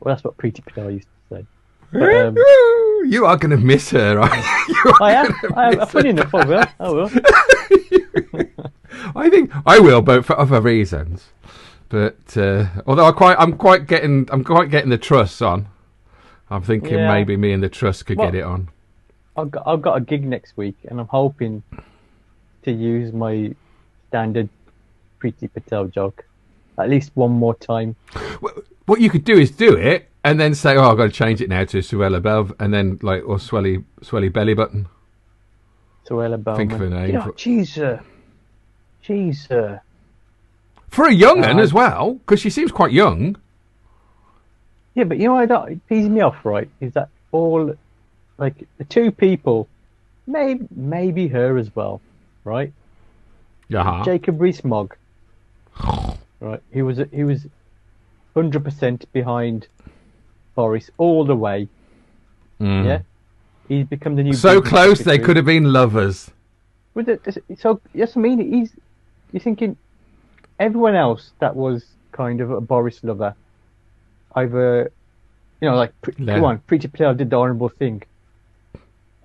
Well, 0.00 0.14
that's 0.14 0.24
what 0.24 0.36
Priti 0.36 0.64
Patel 0.64 0.90
used 0.90 1.08
to 1.28 1.36
say. 1.36 1.46
But, 1.92 2.14
um, 2.14 2.34
you 3.06 3.26
are 3.26 3.36
going 3.36 3.50
to 3.50 3.56
miss 3.56 3.90
her. 3.90 4.18
Aren't 4.18 4.34
you? 4.68 4.74
You 4.84 4.94
I 5.00 5.12
am. 5.12 5.34
I 5.56 5.72
am. 5.72 5.86
Funny 5.86 6.10
enough, 6.10 6.34
I 6.34 6.44
will. 6.44 6.64
I 6.78 6.90
will. 6.90 7.10
I 9.14 9.28
think 9.30 9.50
I 9.66 9.78
will, 9.78 10.02
but 10.02 10.24
for 10.24 10.38
other 10.38 10.60
reasons. 10.60 11.28
But 11.88 12.36
uh, 12.36 12.66
although 12.86 13.06
I 13.06 13.12
quite, 13.12 13.36
I'm 13.38 13.56
quite 13.56 13.86
getting, 13.86 14.28
I'm 14.30 14.44
quite 14.44 14.70
getting 14.70 14.90
the 14.90 14.98
truss 14.98 15.42
on. 15.42 15.68
I'm 16.50 16.62
thinking 16.62 16.94
Yeah. 16.94 17.12
maybe 17.12 17.36
me 17.36 17.52
and 17.52 17.62
the 17.62 17.68
truss 17.68 18.02
could 18.02 18.18
Well- 18.18 18.30
get 18.30 18.38
it 18.38 18.44
on. 18.44 18.68
I've 19.36 19.50
got 19.50 19.62
I've 19.66 19.80
got 19.80 19.96
a 19.96 20.00
gig 20.00 20.24
next 20.26 20.56
week, 20.56 20.76
and 20.88 21.00
I'm 21.00 21.06
hoping 21.06 21.62
to 22.64 22.72
use 22.72 23.12
my 23.12 23.54
standard 24.08 24.48
Priti 25.20 25.48
Patel 25.52 25.86
joke 25.86 26.24
at 26.78 26.88
least 26.90 27.12
one 27.14 27.30
more 27.30 27.54
time. 27.54 27.94
What 28.86 29.00
you 29.00 29.08
could 29.10 29.24
do 29.24 29.38
is 29.38 29.50
do 29.50 29.76
it 29.76 30.08
and 30.24 30.40
then 30.40 30.54
say, 30.54 30.76
"Oh, 30.76 30.90
I've 30.90 30.96
got 30.96 31.04
to 31.04 31.10
change 31.10 31.40
it 31.40 31.48
now 31.48 31.64
to 31.64 31.78
Suella 31.78 32.20
Belv," 32.20 32.52
and 32.58 32.74
then 32.74 32.98
like 33.02 33.22
or 33.26 33.36
Swelly 33.36 33.84
Swelly 34.02 34.32
belly 34.32 34.54
button. 34.54 34.88
Suella 36.08 36.42
Bowman. 36.42 36.56
Think 36.58 36.72
of 36.72 36.80
a 36.80 36.90
name 36.90 37.06
You 37.06 37.12
know, 37.14 37.22
for- 37.22 37.84
uh, 37.84 37.98
she's 39.00 39.50
uh, 39.50 39.78
For 40.88 41.06
a 41.06 41.12
young 41.12 41.44
un 41.44 41.58
Uh, 41.58 41.62
as 41.62 41.72
well, 41.72 42.14
because 42.14 42.40
she 42.40 42.50
seems 42.50 42.72
quite 42.72 42.92
young. 42.92 43.36
yeah, 44.94 45.04
but 45.04 45.18
you 45.18 45.24
know 45.24 45.34
what 45.34 45.70
it 45.70 45.86
pees 45.88 46.08
me 46.08 46.20
off, 46.20 46.44
right? 46.44 46.68
Is 46.80 46.92
that 46.94 47.08
all 47.32 47.74
like 48.38 48.66
the 48.78 48.84
two 48.84 49.10
people, 49.12 49.68
maybe 50.26 50.66
maybe 50.74 51.28
her 51.28 51.58
as 51.58 51.74
well, 51.74 52.00
right? 52.44 52.72
Yeah. 53.68 54.02
Jacob 54.04 54.40
Rees-Mogg, 54.40 54.96
right? 56.40 56.62
He 56.72 56.82
was 56.82 56.98
he 57.12 57.24
was 57.24 57.46
hundred 58.34 58.64
percent 58.64 59.04
behind 59.12 59.68
Boris 60.54 60.90
all 60.98 61.24
the 61.24 61.36
way. 61.36 61.68
Mm. 62.60 62.84
Yeah, 62.84 63.00
he's 63.68 63.86
become 63.86 64.16
the 64.16 64.22
new. 64.22 64.32
So 64.32 64.60
close 64.60 65.00
they 65.00 65.18
could 65.18 65.36
have 65.36 65.46
been 65.46 65.72
lovers. 65.72 66.30
With 66.94 67.08
it, 67.08 67.20
so 67.58 67.80
yes, 67.94 68.16
I 68.16 68.20
mean 68.20 68.52
he's. 68.52 68.72
You're 69.32 69.40
thinking 69.40 69.76
everyone 70.58 70.94
else 70.94 71.32
that 71.38 71.54
was 71.56 71.84
kind 72.12 72.40
of 72.40 72.50
a 72.50 72.60
Boris 72.60 73.02
lover, 73.04 73.34
either, 74.34 74.90
you 75.60 75.68
know, 75.68 75.76
like 75.76 75.92
pre- 76.02 76.14
come 76.14 76.44
on, 76.44 76.58
Preacher 76.60 76.88
Player 76.88 77.14
did 77.14 77.30
the 77.30 77.36
honourable 77.36 77.68
thing, 77.68 78.02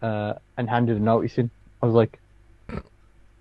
uh, 0.01 0.33
and 0.57 0.69
handed 0.69 0.97
a 0.97 1.00
notice 1.00 1.38
in. 1.38 1.50
I 1.81 1.85
was 1.85 1.95
like, 1.95 2.19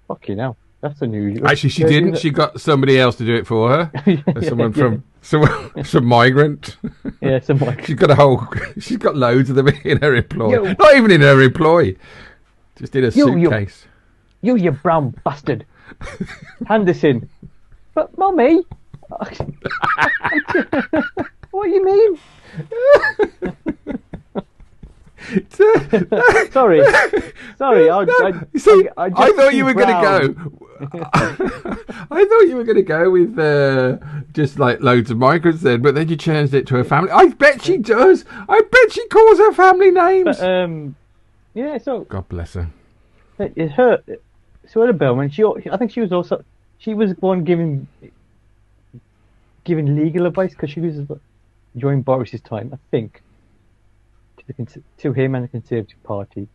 fuck 0.08 0.28
you 0.28 0.34
now. 0.36 0.56
That's 0.80 1.00
unusual. 1.00 1.46
Actually, 1.48 1.70
she 1.70 1.82
didn't. 1.84 2.14
yeah, 2.14 2.18
She 2.20 2.30
got 2.30 2.60
somebody 2.60 2.98
else 2.98 3.16
to 3.16 3.24
do 3.24 3.34
it 3.34 3.46
for 3.46 3.70
her. 3.70 3.90
yeah, 4.06 4.20
Someone 4.42 4.70
yeah, 4.72 4.76
from 4.82 5.04
someone, 5.22 5.84
some 5.84 6.04
migrant. 6.04 6.76
yeah, 7.22 7.40
some 7.40 7.58
migrant. 7.58 7.86
She's 7.86 7.96
got 7.96 8.10
a 8.10 8.14
whole. 8.14 8.46
She's 8.78 8.98
got 8.98 9.16
loads 9.16 9.48
of 9.48 9.56
them 9.56 9.68
in 9.84 10.02
her 10.02 10.14
employ. 10.14 10.52
Yo. 10.52 10.62
Not 10.78 10.94
even 10.96 11.10
in 11.10 11.22
her 11.22 11.40
employ. 11.40 11.96
Just 12.76 12.94
in 12.96 13.04
a 13.04 13.10
suitcase. 13.10 13.86
you, 14.42 14.56
you 14.56 14.72
brown 14.72 15.14
bastard, 15.24 15.64
in. 17.04 17.28
But 17.94 18.16
mummy, 18.18 18.62
what 21.50 21.64
do 21.64 21.70
you 21.70 21.84
mean? 21.84 22.18
Sorry, 26.50 26.82
sorry. 27.58 27.90
I, 27.90 28.04
No, 28.04 28.26
I, 28.26 28.58
see, 28.58 28.88
I, 28.96 29.04
I, 29.16 29.32
thought 29.32 29.54
you 29.54 29.64
were 29.64 29.74
going 29.74 29.88
to 29.88 30.34
go. 30.34 30.34
I 32.10 32.24
thought 32.24 32.42
you 32.42 32.56
were 32.56 32.64
going 32.64 32.76
to 32.76 32.82
go 32.82 33.10
with 33.10 33.38
uh, 33.38 33.98
just 34.32 34.58
like 34.58 34.80
loads 34.80 35.10
of 35.10 35.18
migrants 35.18 35.62
then, 35.62 35.82
but 35.82 35.94
then 35.94 36.08
you 36.08 36.16
changed 36.16 36.52
it 36.54 36.66
to 36.68 36.76
her 36.76 36.84
family. 36.84 37.10
I 37.10 37.28
bet 37.28 37.62
she 37.62 37.78
does. 37.78 38.24
I 38.30 38.60
bet 38.60 38.92
she 38.92 39.06
calls 39.08 39.38
her 39.38 39.52
family 39.52 39.90
names. 39.90 40.38
But, 40.38 40.48
um, 40.48 40.96
yeah. 41.54 41.78
So 41.78 42.00
God 42.00 42.28
bless 42.28 42.54
her. 42.54 42.68
it 43.38 43.72
her, 43.72 44.02
Suella 44.72 44.96
Bellman. 44.96 45.30
She, 45.30 45.44
I 45.70 45.76
think 45.76 45.90
she 45.92 46.00
was 46.00 46.12
also, 46.12 46.44
she 46.78 46.94
was 46.94 47.10
the 47.14 47.20
one 47.20 47.44
giving, 47.44 47.86
giving 49.64 49.96
legal 49.96 50.26
advice 50.26 50.52
because 50.52 50.70
she 50.70 50.80
was 50.80 50.96
during 51.76 52.02
Boris's 52.02 52.40
time, 52.40 52.70
I 52.72 52.78
think, 52.90 53.22
to 54.38 54.44
the 54.56 54.82
to 54.98 55.12
him 55.12 55.34
and 55.34 55.44
the 55.44 55.48
Conservative 55.48 56.02
Party. 56.04 56.46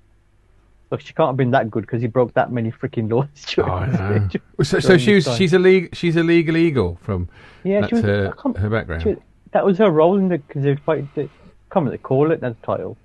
Look, 0.91 1.01
she 1.01 1.13
can't 1.13 1.29
have 1.29 1.37
been 1.37 1.51
that 1.51 1.69
good 1.69 1.81
because 1.81 2.01
he 2.01 2.07
broke 2.07 2.33
that 2.33 2.51
many 2.51 2.71
freaking 2.71 3.11
laws. 3.11 3.27
Oh, 3.59 3.85
during- 4.29 4.29
So, 4.63 4.79
so 4.79 4.87
during 4.87 4.99
she 4.99 5.13
was. 5.15 5.35
She's 5.37 5.53
a 5.53 5.59
league. 5.59 5.95
She's 5.95 6.15
a 6.15 6.23
legal 6.23 6.57
eagle 6.57 6.97
from. 7.03 7.29
Yeah, 7.63 7.81
that's 7.81 7.89
she 7.89 7.95
was. 7.95 8.03
her, 8.05 8.33
uh, 8.43 8.53
her 8.53 8.69
background. 8.69 9.03
was- 9.05 9.17
that 9.51 9.65
was 9.65 9.77
her 9.79 9.89
role 9.89 10.17
in 10.17 10.29
the 10.29 10.37
Conservative 10.49 10.85
Party. 10.85 11.07
The, 11.15 11.21
I 11.21 11.25
can't 11.25 11.31
remember 11.75 11.89
what 11.91 11.97
they 11.97 11.97
call 12.03 12.31
it. 12.31 12.41
That's 12.41 12.55
the 12.59 12.65
title. 12.65 12.97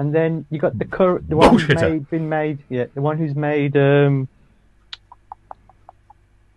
And 0.00 0.14
then 0.14 0.46
you 0.50 0.58
got 0.58 0.78
the 0.78 0.86
current, 0.86 1.28
the 1.28 1.36
one 1.36 1.58
who's 1.58 1.68
made, 1.68 2.08
been 2.08 2.26
made, 2.26 2.58
yeah, 2.70 2.86
the 2.94 3.02
one 3.02 3.18
who's 3.18 3.34
made 3.34 3.76
um, 3.76 4.28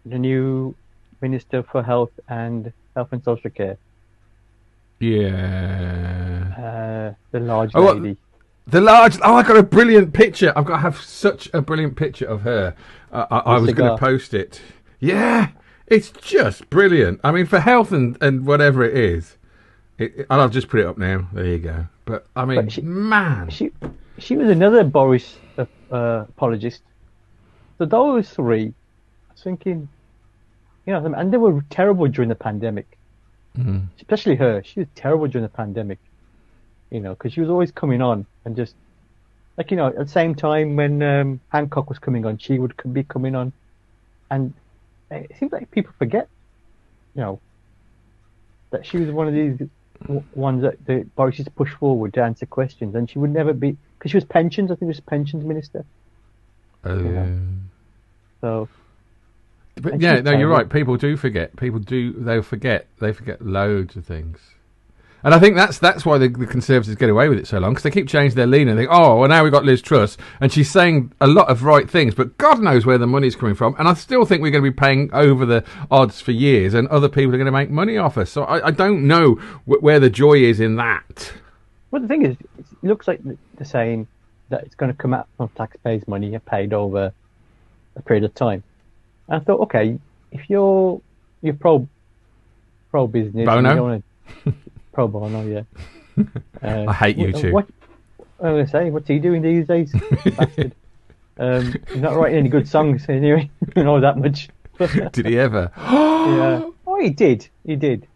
the 0.06 0.18
new 0.18 0.74
Minister 1.22 1.62
for 1.62 1.84
Health 1.84 2.12
and 2.30 2.72
Health 2.96 3.10
and 3.12 3.22
Social 3.22 3.50
Care, 3.50 3.78
yeah. 5.02 6.54
uh, 6.58 7.14
the 7.32 7.40
large 7.42 7.72
Oh, 7.76 7.84
what- 7.84 7.98
lady. 8.02 8.16
The 8.66 8.80
large. 8.80 9.18
Oh, 9.22 9.36
I 9.36 9.44
got 9.44 9.58
a 9.58 9.64
brilliant 9.64 10.14
picture. 10.14 10.54
I've 10.56 10.64
got 10.64 10.78
to 10.78 10.82
have 10.84 11.02
such 11.02 11.50
a 11.54 11.62
brilliant 11.62 11.98
picture 11.98 12.26
of 12.26 12.44
her. 12.44 12.74
Uh, 13.12 13.26
I, 13.30 13.38
I 13.40 13.58
was 13.58 13.74
going 13.74 13.92
to 13.92 13.98
post 13.98 14.34
it. 14.34 14.62
Yeah, 15.02 15.50
it's 15.86 16.12
just 16.12 16.70
brilliant. 16.70 17.20
I 17.26 17.34
mean, 17.34 17.46
for 17.46 17.60
health 17.60 17.92
and, 17.92 18.18
and 18.22 18.46
whatever 18.46 18.82
it 18.86 18.96
is, 18.96 19.36
it, 19.98 20.26
I'll 20.30 20.50
just 20.50 20.68
put 20.70 20.80
it 20.80 20.86
up 20.86 20.98
now. 20.98 21.28
There 21.34 21.46
you 21.46 21.60
go. 21.60 21.86
But 22.06 22.26
I 22.36 22.46
mean, 22.46 22.64
But 22.64 22.72
she- 22.72 22.82
man, 22.82 23.50
She, 23.50 23.72
she 24.18 24.36
was 24.38 24.50
another 24.50 24.84
Boris 24.84 25.38
uh, 25.58 25.66
uh, 25.92 26.26
apologist. 26.30 26.82
So 27.78 27.86
those 27.86 28.30
three, 28.30 28.68
I 29.30 29.34
was 29.34 29.42
thinking, 29.44 29.88
you 30.86 30.94
know, 30.94 31.14
and 31.14 31.32
they 31.34 31.38
were 31.38 31.64
terrible 31.70 32.08
during 32.08 32.30
the 32.30 32.36
pandemic. 32.36 32.98
Mhm. 33.58 33.88
Especially 33.98 34.36
her, 34.36 34.64
she 34.64 34.80
was 34.82 34.90
terrible 34.96 35.28
during 35.28 35.44
the 35.44 35.50
pandemic. 35.50 36.00
You 36.92 37.00
know, 37.00 37.14
because 37.16 37.34
she 37.34 37.42
was 37.42 37.50
always 37.50 37.72
coming 37.72 38.02
on 38.02 38.26
and 38.46 38.56
just, 38.56 38.76
like 39.58 39.72
you 39.72 39.78
know, 39.78 39.88
at 39.88 39.98
the 39.98 40.08
same 40.08 40.36
time 40.36 40.76
when 40.76 41.02
um, 41.02 41.40
Hancock 41.50 41.90
was 41.90 41.98
coming 42.00 42.26
on, 42.26 42.38
she 42.38 42.60
would 42.60 42.74
be 42.92 43.04
coming 43.04 43.36
on, 43.36 43.52
and 44.30 44.54
it 45.10 45.32
seems 45.40 45.52
like 45.52 45.70
people 45.72 45.92
forget, 45.98 46.28
you 47.16 47.22
know, 47.22 47.40
that 48.72 48.86
she 48.86 48.98
was 48.98 49.10
one 49.10 49.28
of 49.28 49.34
these 49.34 49.58
ones 50.36 50.62
that 50.64 50.86
the 50.86 51.06
Boris 51.16 51.38
used 51.38 51.48
to 51.48 51.52
push 51.52 51.72
forward 51.74 52.14
to 52.16 52.24
answer 52.24 52.46
questions, 52.46 52.96
and 52.96 53.10
she 53.10 53.20
would 53.20 53.32
never 53.32 53.54
be 53.54 53.78
because 53.98 54.12
she 54.12 54.18
was 54.18 54.26
pensions. 54.26 54.72
I 54.72 54.76
think 54.76 54.82
she 54.82 54.98
was 54.98 55.00
pensions 55.00 55.44
minister. 55.44 55.86
Uh, 56.84 57.26
So 58.42 58.68
but 59.76 60.00
yeah, 60.00 60.20
no, 60.22 60.32
you're 60.32 60.50
right. 60.50 60.70
People 60.70 60.98
do 60.98 61.18
forget. 61.18 61.56
People 61.56 61.80
do. 61.80 62.14
They'll 62.14 62.42
forget. 62.44 62.88
They 63.00 63.12
forget 63.14 63.42
loads 63.42 63.96
of 63.96 64.06
things. 64.06 64.40
And 65.24 65.34
I 65.34 65.40
think 65.40 65.56
that's 65.56 65.80
that's 65.80 66.06
why 66.06 66.18
the, 66.18 66.28
the 66.28 66.46
Conservatives 66.46 66.96
get 66.96 67.10
away 67.10 67.30
with 67.30 67.38
it 67.38 67.48
so 67.48 67.60
long 67.60 67.72
because 67.72 67.84
they 67.84 67.92
keep 67.92 68.08
changing 68.08 68.36
their 68.36 68.48
lean 68.48 68.68
and 68.68 68.78
think, 68.78 68.90
oh, 68.92 69.20
well 69.20 69.30
now 69.30 69.44
we've 69.44 69.52
got 69.54 69.64
Liz 69.64 69.82
Truss 69.82 70.18
and 70.42 70.52
she's 70.52 70.70
saying 70.70 71.14
a 71.22 71.28
lot 71.28 71.50
of 71.50 71.64
right 71.64 71.90
things, 71.90 72.14
but 72.14 72.38
God 72.38 72.60
knows 72.62 72.86
where 72.86 72.98
the 72.98 73.08
money's 73.08 73.36
coming 73.36 73.56
from. 73.56 73.76
And 73.80 73.88
I 73.88 73.94
still 73.94 74.26
think 74.26 74.42
we're 74.42 74.52
going 74.52 74.64
to 74.64 74.72
be 74.72 74.76
paying 74.76 75.10
over 75.14 75.46
the 75.46 75.64
odds 75.90 76.22
for 76.22 76.32
years, 76.32 76.74
and 76.74 76.88
other 76.90 77.10
people 77.10 77.34
are 77.34 77.38
going 77.38 77.46
to 77.46 77.52
make 77.52 77.70
money 77.70 77.98
off 77.98 78.18
us. 78.18 78.30
So 78.30 78.44
I, 78.44 78.68
I 78.68 78.72
don't 78.72 79.08
know 79.08 79.36
wh- 79.66 79.82
where 79.82 80.00
the 80.00 80.10
joy 80.10 80.40
is 80.40 80.60
in 80.60 80.76
that. 80.78 81.32
Well, 81.92 82.02
the 82.02 82.08
thing 82.08 82.26
is, 82.26 82.36
it 82.58 82.66
looks 82.82 83.08
like 83.08 83.22
they're 83.24 83.66
saying 83.66 84.08
that 84.50 84.64
it's 84.64 84.76
going 84.76 84.92
to 84.92 84.98
come 84.98 85.14
out 85.14 85.28
from 85.38 85.50
taxpayers' 85.50 86.08
money 86.08 86.38
paid 86.40 86.74
over 86.74 87.12
a 87.96 88.02
period 88.02 88.24
of 88.24 88.34
time. 88.36 88.64
And 89.28 89.42
I 89.42 89.44
thought, 89.44 89.62
okay, 89.62 89.98
if 90.32 90.50
you're 90.50 91.02
you're 91.42 91.54
pro 91.54 91.88
pro 92.92 93.08
business, 93.08 93.46
Bono? 93.46 94.02
and 94.98 95.08
you 95.08 95.10
don't 95.10 95.12
want 95.12 95.32
pro 95.32 95.32
bono, 95.40 95.46
yeah. 95.48 95.64
Uh, 96.62 96.86
I 96.90 96.94
hate 96.94 97.18
you 97.18 97.32
what- 97.32 97.42
too. 97.42 97.52
What, 97.52 97.68
I'm 98.40 98.54
going 98.54 98.66
to 98.66 98.72
say, 98.72 98.90
what's 98.90 99.08
he 99.08 99.20
doing 99.20 99.42
these 99.42 99.68
days? 99.68 99.92
Bastard. 100.38 100.76
Um, 101.38 101.74
he's 101.88 102.02
not 102.02 102.16
writing 102.16 102.38
any 102.40 102.50
good 102.50 102.68
songs 102.68 103.06
anyway. 103.10 103.50
I 103.76 103.82
know 103.84 104.00
that 104.00 104.18
much. 104.18 104.50
Did 104.78 105.26
he 105.26 105.40
ever? 105.40 105.72
yeah. 105.78 106.70
Oh, 106.86 107.00
he 107.00 107.10
did. 107.10 107.48
He 107.66 107.76
did. 107.76 108.08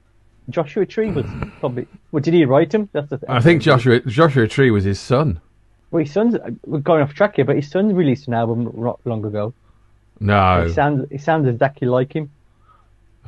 Joshua 0.50 0.86
Tree 0.86 1.12
was 1.12 1.26
probably. 1.60 1.88
Well, 2.12 2.22
did 2.22 2.34
he 2.34 2.46
write 2.46 2.74
him? 2.74 2.88
That's 2.94 3.10
the. 3.10 3.20
I 3.28 3.40
think 3.42 3.62
Joshua 3.62 4.00
Joshua 4.02 4.48
Tree 4.48 4.70
was 4.72 4.84
his 4.84 5.00
son. 5.00 5.42
Well, 5.92 6.04
his 6.04 6.12
son's 6.14 6.36
we're 6.66 6.80
going 6.80 7.02
off 7.02 7.14
track 7.14 7.36
here, 7.38 7.46
but 7.46 7.56
his 7.56 7.70
son 7.70 7.94
released 7.96 8.28
an 8.28 8.34
album 8.34 8.72
not 8.76 9.00
long 9.06 9.26
ago. 9.26 9.54
No, 10.20 10.62
It 10.62 10.74
sounds 10.74 11.08
it 11.12 11.22
sounds 11.22 11.48
exactly 11.48 11.88
like 11.88 12.14
him, 12.14 12.30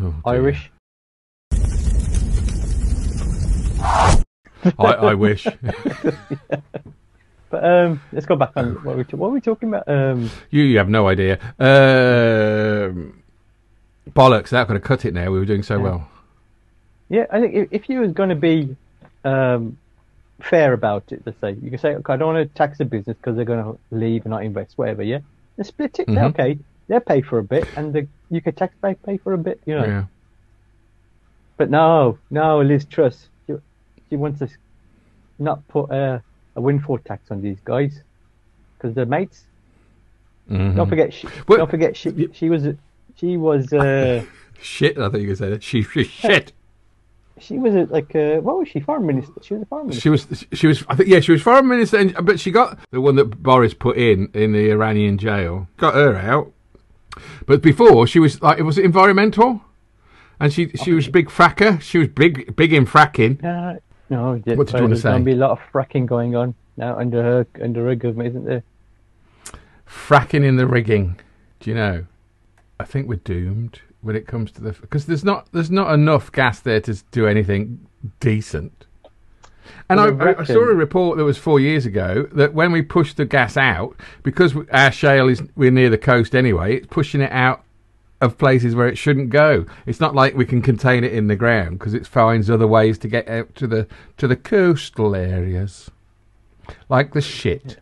Oh. 0.02 0.14
Irish. 0.26 0.72
I, 4.78 4.86
I 4.94 5.14
wish. 5.14 5.48
But 7.52 7.64
um, 7.64 8.00
let's 8.14 8.28
go 8.28 8.36
back 8.36 8.52
on 8.56 8.76
what 8.84 8.96
we 8.96 9.02
what 9.06 9.30
were 9.32 9.34
we 9.34 9.42
talking 9.42 9.70
about? 9.70 9.88
Um, 9.88 10.30
You, 10.52 10.62
you 10.62 10.78
have 10.78 10.88
no 10.88 11.08
idea. 11.08 11.40
Um, 11.60 13.24
bollocks! 14.12 14.50
They're 14.50 14.66
going 14.66 14.80
to 14.80 14.88
cut 14.88 15.04
it 15.04 15.16
now. 15.16 15.32
We 15.32 15.40
were 15.40 15.46
doing 15.46 15.64
so 15.64 15.80
well. 15.80 16.08
yeah, 17.10 17.26
I 17.32 17.40
think 17.42 17.56
if, 17.56 17.68
if 17.72 17.90
you 17.90 18.02
was 18.02 18.12
going 18.12 18.30
to 18.30 18.36
be 18.36 18.76
um, 19.26 19.80
fair 20.40 20.74
about 20.74 21.12
it, 21.12 21.24
let's 21.26 21.40
say 21.42 21.54
you 21.60 21.72
can 21.72 21.80
say, 21.80 21.96
okay, 21.96 22.14
I 22.14 22.18
don't 22.18 22.36
want 22.36 22.48
to 22.48 22.56
tax 22.56 22.78
the 22.78 22.86
business 22.86 23.18
because 23.18 23.36
they're 23.36 23.46
going 23.46 23.64
to 23.64 23.80
leave 23.90 24.26
and 24.26 24.32
not 24.32 24.44
invest, 24.44 24.78
whatever. 24.78 25.02
Yeah, 25.02 25.22
then 25.56 25.66
split 25.66 25.98
it. 25.98 26.08
Mhm. 26.08 26.30
Okay, 26.30 26.60
they 26.88 27.00
pay 27.00 27.22
for 27.22 27.40
a 27.40 27.44
bit, 27.44 27.68
and 27.76 27.94
the 27.94 28.08
UK 28.32 28.56
taxpayer 28.56 28.94
pay 28.94 29.18
for 29.18 29.34
a 29.34 29.40
bit. 29.40 29.60
You 29.66 29.74
know. 29.76 29.86
Yeah. 29.86 30.04
But 31.58 31.72
no, 31.72 32.20
no, 32.30 32.62
Liz 32.62 32.86
Truss, 32.86 33.28
she, 34.10 34.16
she 34.16 34.16
wants 34.16 34.40
to 34.40 34.48
not 35.38 35.66
put 35.68 35.90
a, 35.92 36.22
a 36.56 36.62
windfall 36.62 36.98
tax 37.00 37.32
on 37.32 37.42
these 37.42 37.60
guys. 37.64 38.02
because 38.78 38.94
they're 38.96 39.06
mates. 39.06 39.44
Mhm. 40.50 40.76
Don't 40.76 40.90
forget, 40.90 41.14
she, 41.14 41.28
Well- 41.48 41.60
don't 41.60 41.70
forget, 41.70 41.96
she, 41.96 42.30
she 42.34 42.50
was, 42.50 42.68
she 43.16 43.38
was, 43.38 43.72
uh, 43.74 44.24
Shit, 44.62 44.98
I 44.98 45.10
thought 45.10 45.22
you 45.22 45.30
were 45.30 45.36
say 45.36 45.50
that. 45.52 45.64
She, 45.64 45.84
she 45.84 46.04
shit. 46.24 46.52
she 47.40 47.58
was 47.58 47.74
a, 47.76 47.86
like, 47.86 48.14
uh, 48.16 48.38
what 48.42 48.58
was 48.60 48.68
she? 48.68 48.80
Foreign 48.82 49.06
minister. 49.06 49.32
She 49.42 49.54
was 49.54 49.64
a 49.64 49.66
foreign 49.68 49.88
minister. 49.88 50.02
She 50.02 50.10
was, 50.10 50.46
she 50.54 50.68
was, 50.68 50.84
I 50.90 50.96
think, 50.96 51.08
yeah, 51.10 51.20
she 51.22 51.32
was 51.32 51.42
foreign 51.42 51.68
minister, 51.68 51.98
and, 51.98 52.14
but 52.26 52.40
she 52.40 52.52
got 52.52 52.78
the 52.92 53.00
one 53.00 53.16
that 53.16 53.42
Boris 53.42 53.74
put 53.74 53.96
in 53.98 54.30
in 54.34 54.52
the 54.52 54.70
Iranian 54.72 55.18
jail. 55.18 55.68
Got 55.78 55.94
her 55.96 56.18
out, 56.18 56.52
but 57.46 57.62
before 57.62 58.06
she 58.08 58.20
was 58.20 58.42
like, 58.42 58.60
it 58.60 58.64
was 58.64 58.78
environmental, 58.78 59.62
and 60.40 60.52
she 60.52 60.70
she 60.72 60.92
was 60.92 61.08
big 61.08 61.30
fracker. 61.30 61.80
She 61.82 61.98
was 62.00 62.08
big 62.10 62.56
big 62.58 62.74
in 62.74 62.86
fracking. 62.86 63.42
No, 63.42 63.80
no. 64.10 64.42
yeah, 64.46 64.56
What 64.56 64.68
did 64.68 64.76
you 64.76 64.82
wanna 64.82 64.88
there's 64.96 65.04
going 65.04 65.22
to 65.22 65.26
be 65.26 65.34
a 65.34 65.36
lot 65.36 65.52
of 65.52 65.60
fracking 65.74 66.06
going 66.06 66.36
on 66.36 66.56
now 66.78 66.98
under 66.98 67.22
her 67.22 67.48
under 67.62 67.86
her 67.88 67.96
government, 67.96 68.30
isn't 68.30 68.46
there? 68.46 68.64
fracking 69.88 70.44
in 70.44 70.56
the 70.56 70.68
rigging. 70.68 71.20
Do 71.60 71.70
you 71.70 71.76
know? 71.76 72.06
I 72.80 72.86
think 72.86 73.08
we're 73.08 73.18
doomed 73.18 73.82
when 74.02 74.16
it 74.16 74.28
comes 74.28 74.52
to 74.54 74.62
the 74.62 74.72
because 74.72 75.06
there's 75.06 75.24
not 75.26 75.48
there's 75.52 75.72
not 75.72 75.94
enough 75.94 76.32
gas 76.32 76.60
there 76.60 76.80
to 76.82 76.96
do 77.12 77.28
anything 77.28 77.86
decent. 78.20 78.86
And 79.90 80.00
I, 80.00 80.36
I 80.40 80.44
saw 80.44 80.62
a 80.70 80.74
report 80.74 81.18
that 81.18 81.24
was 81.24 81.38
four 81.38 81.60
years 81.60 81.86
ago 81.86 82.28
that 82.32 82.54
when 82.54 82.72
we 82.72 82.82
push 82.82 83.14
the 83.14 83.26
gas 83.26 83.58
out, 83.58 83.96
because 84.24 84.56
our 84.72 84.92
shale 84.92 85.28
is 85.28 85.44
we're 85.56 85.72
near 85.72 85.90
the 85.90 85.98
coast 85.98 86.36
anyway, 86.36 86.78
it's 86.78 86.88
pushing 86.88 87.22
it 87.22 87.32
out 87.32 87.64
of 88.22 88.38
places 88.38 88.76
where 88.76 88.88
it 88.88 88.98
shouldn't 88.98 89.30
go. 89.30 89.66
It's 89.86 90.00
not 90.00 90.14
like 90.14 90.36
we 90.36 90.46
can 90.46 90.62
contain 90.62 91.04
it 91.04 91.14
in 91.14 91.28
the 91.28 91.36
ground 91.36 91.80
because 91.80 91.94
it 91.94 92.06
finds 92.06 92.50
other 92.50 92.68
ways 92.68 92.98
to 93.00 93.08
get 93.08 93.28
out 93.30 93.56
to 93.56 93.68
the 93.68 93.88
to 94.18 94.28
the 94.28 94.36
coastal 94.36 95.16
areas, 95.16 95.90
like 96.90 97.14
the 97.14 97.22
shit. 97.22 97.80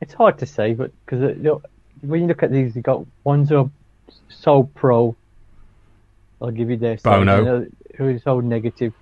It's 0.00 0.14
hard 0.14 0.38
to 0.38 0.46
say, 0.46 0.74
but 0.74 0.92
because 1.04 1.20
you 1.20 1.28
uh, 1.28 1.54
know, 1.54 1.62
when 2.00 2.22
you 2.22 2.26
look 2.26 2.42
at 2.42 2.50
these, 2.50 2.74
you 2.74 2.82
got 2.82 3.04
ones 3.24 3.50
who 3.50 3.58
are 3.58 3.70
so 4.28 4.64
pro. 4.74 5.14
I'll 6.42 6.50
give 6.50 6.70
you 6.70 6.76
their 6.76 6.96
side. 6.96 7.10
Bono. 7.10 7.42
others 7.42 7.68
uh, 7.68 7.96
Who 7.96 8.08
are 8.08 8.18
so 8.18 8.40
negative? 8.40 8.94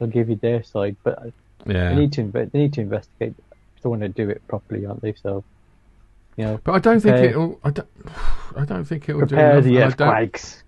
I'll 0.00 0.08
give 0.08 0.28
you 0.28 0.36
their 0.36 0.62
side. 0.62 0.96
But 1.04 1.18
uh, 1.18 1.30
Yeah. 1.64 1.90
they 1.90 1.94
need 1.94 2.12
to 2.14 2.24
they 2.24 2.58
need 2.58 2.72
to 2.74 2.80
investigate 2.80 3.34
if 3.76 3.82
they 3.82 3.88
want 3.88 4.02
to 4.02 4.08
do 4.08 4.28
it 4.28 4.46
properly, 4.48 4.84
aren't 4.84 5.00
they? 5.00 5.14
So, 5.14 5.44
you 6.36 6.44
know, 6.44 6.60
But 6.64 6.72
I 6.72 6.78
don't 6.78 7.00
think 7.00 7.16
it'll. 7.18 7.60
I 7.64 7.70
don't, 7.70 7.88
I 8.56 8.64
don't 8.64 8.84
think 8.84 9.08
it'll 9.08 9.20
do 9.22 9.26
prepare 9.28 9.52
enough. 9.52 9.64
the 9.64 9.76
and 9.76 9.84
I 9.84 9.86
earthquakes. 9.88 10.62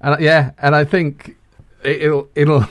And 0.00 0.14
I- 0.14 0.18
yeah, 0.18 0.52
and 0.58 0.74
I 0.74 0.84
think 0.84 1.36
it- 1.82 2.02
it'll. 2.02 2.28
It'll. 2.34 2.66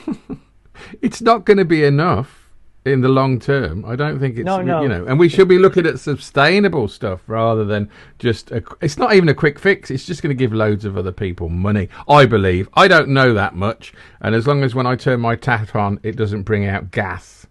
it's 1.02 1.22
not 1.22 1.46
going 1.46 1.58
to 1.58 1.66
be 1.66 1.84
enough 1.84 2.50
in 2.86 3.02
the 3.02 3.10
long 3.10 3.40
term. 3.40 3.84
I 3.86 3.96
don't 3.96 4.20
think 4.20 4.38
it's. 4.38 4.46
No, 4.46 4.62
no. 4.62 4.82
You 4.82 4.88
know, 4.88 5.06
and 5.06 5.20
we 5.20 5.28
should 5.30 5.48
be 5.48 5.60
looking 5.60 5.86
at 5.86 6.00
sustainable 6.00 6.88
stuff 6.88 7.22
rather 7.28 7.66
than 7.66 7.90
just. 8.20 8.52
A, 8.52 8.64
it's 8.82 8.98
not 8.98 9.14
even 9.14 9.30
a 9.30 9.34
quick 9.34 9.60
fix. 9.60 9.92
It's 9.92 10.06
just 10.06 10.22
going 10.24 10.36
to 10.36 10.40
give 10.40 10.54
loads 10.54 10.86
of 10.86 10.98
other 10.98 11.12
people 11.12 11.50
money. 11.50 11.90
I 12.08 12.26
believe. 12.26 12.70
I 12.74 12.88
don't 12.88 13.10
know 13.10 13.34
that 13.34 13.56
much, 13.56 13.94
and 14.22 14.34
as 14.34 14.48
long 14.48 14.64
as 14.64 14.74
when 14.74 14.88
I 14.88 14.96
turn 14.96 15.20
my 15.20 15.36
tap 15.36 15.76
on, 15.76 16.00
it 16.04 16.16
doesn't 16.16 16.44
bring 16.44 16.66
out 16.66 16.92
gas 16.92 17.46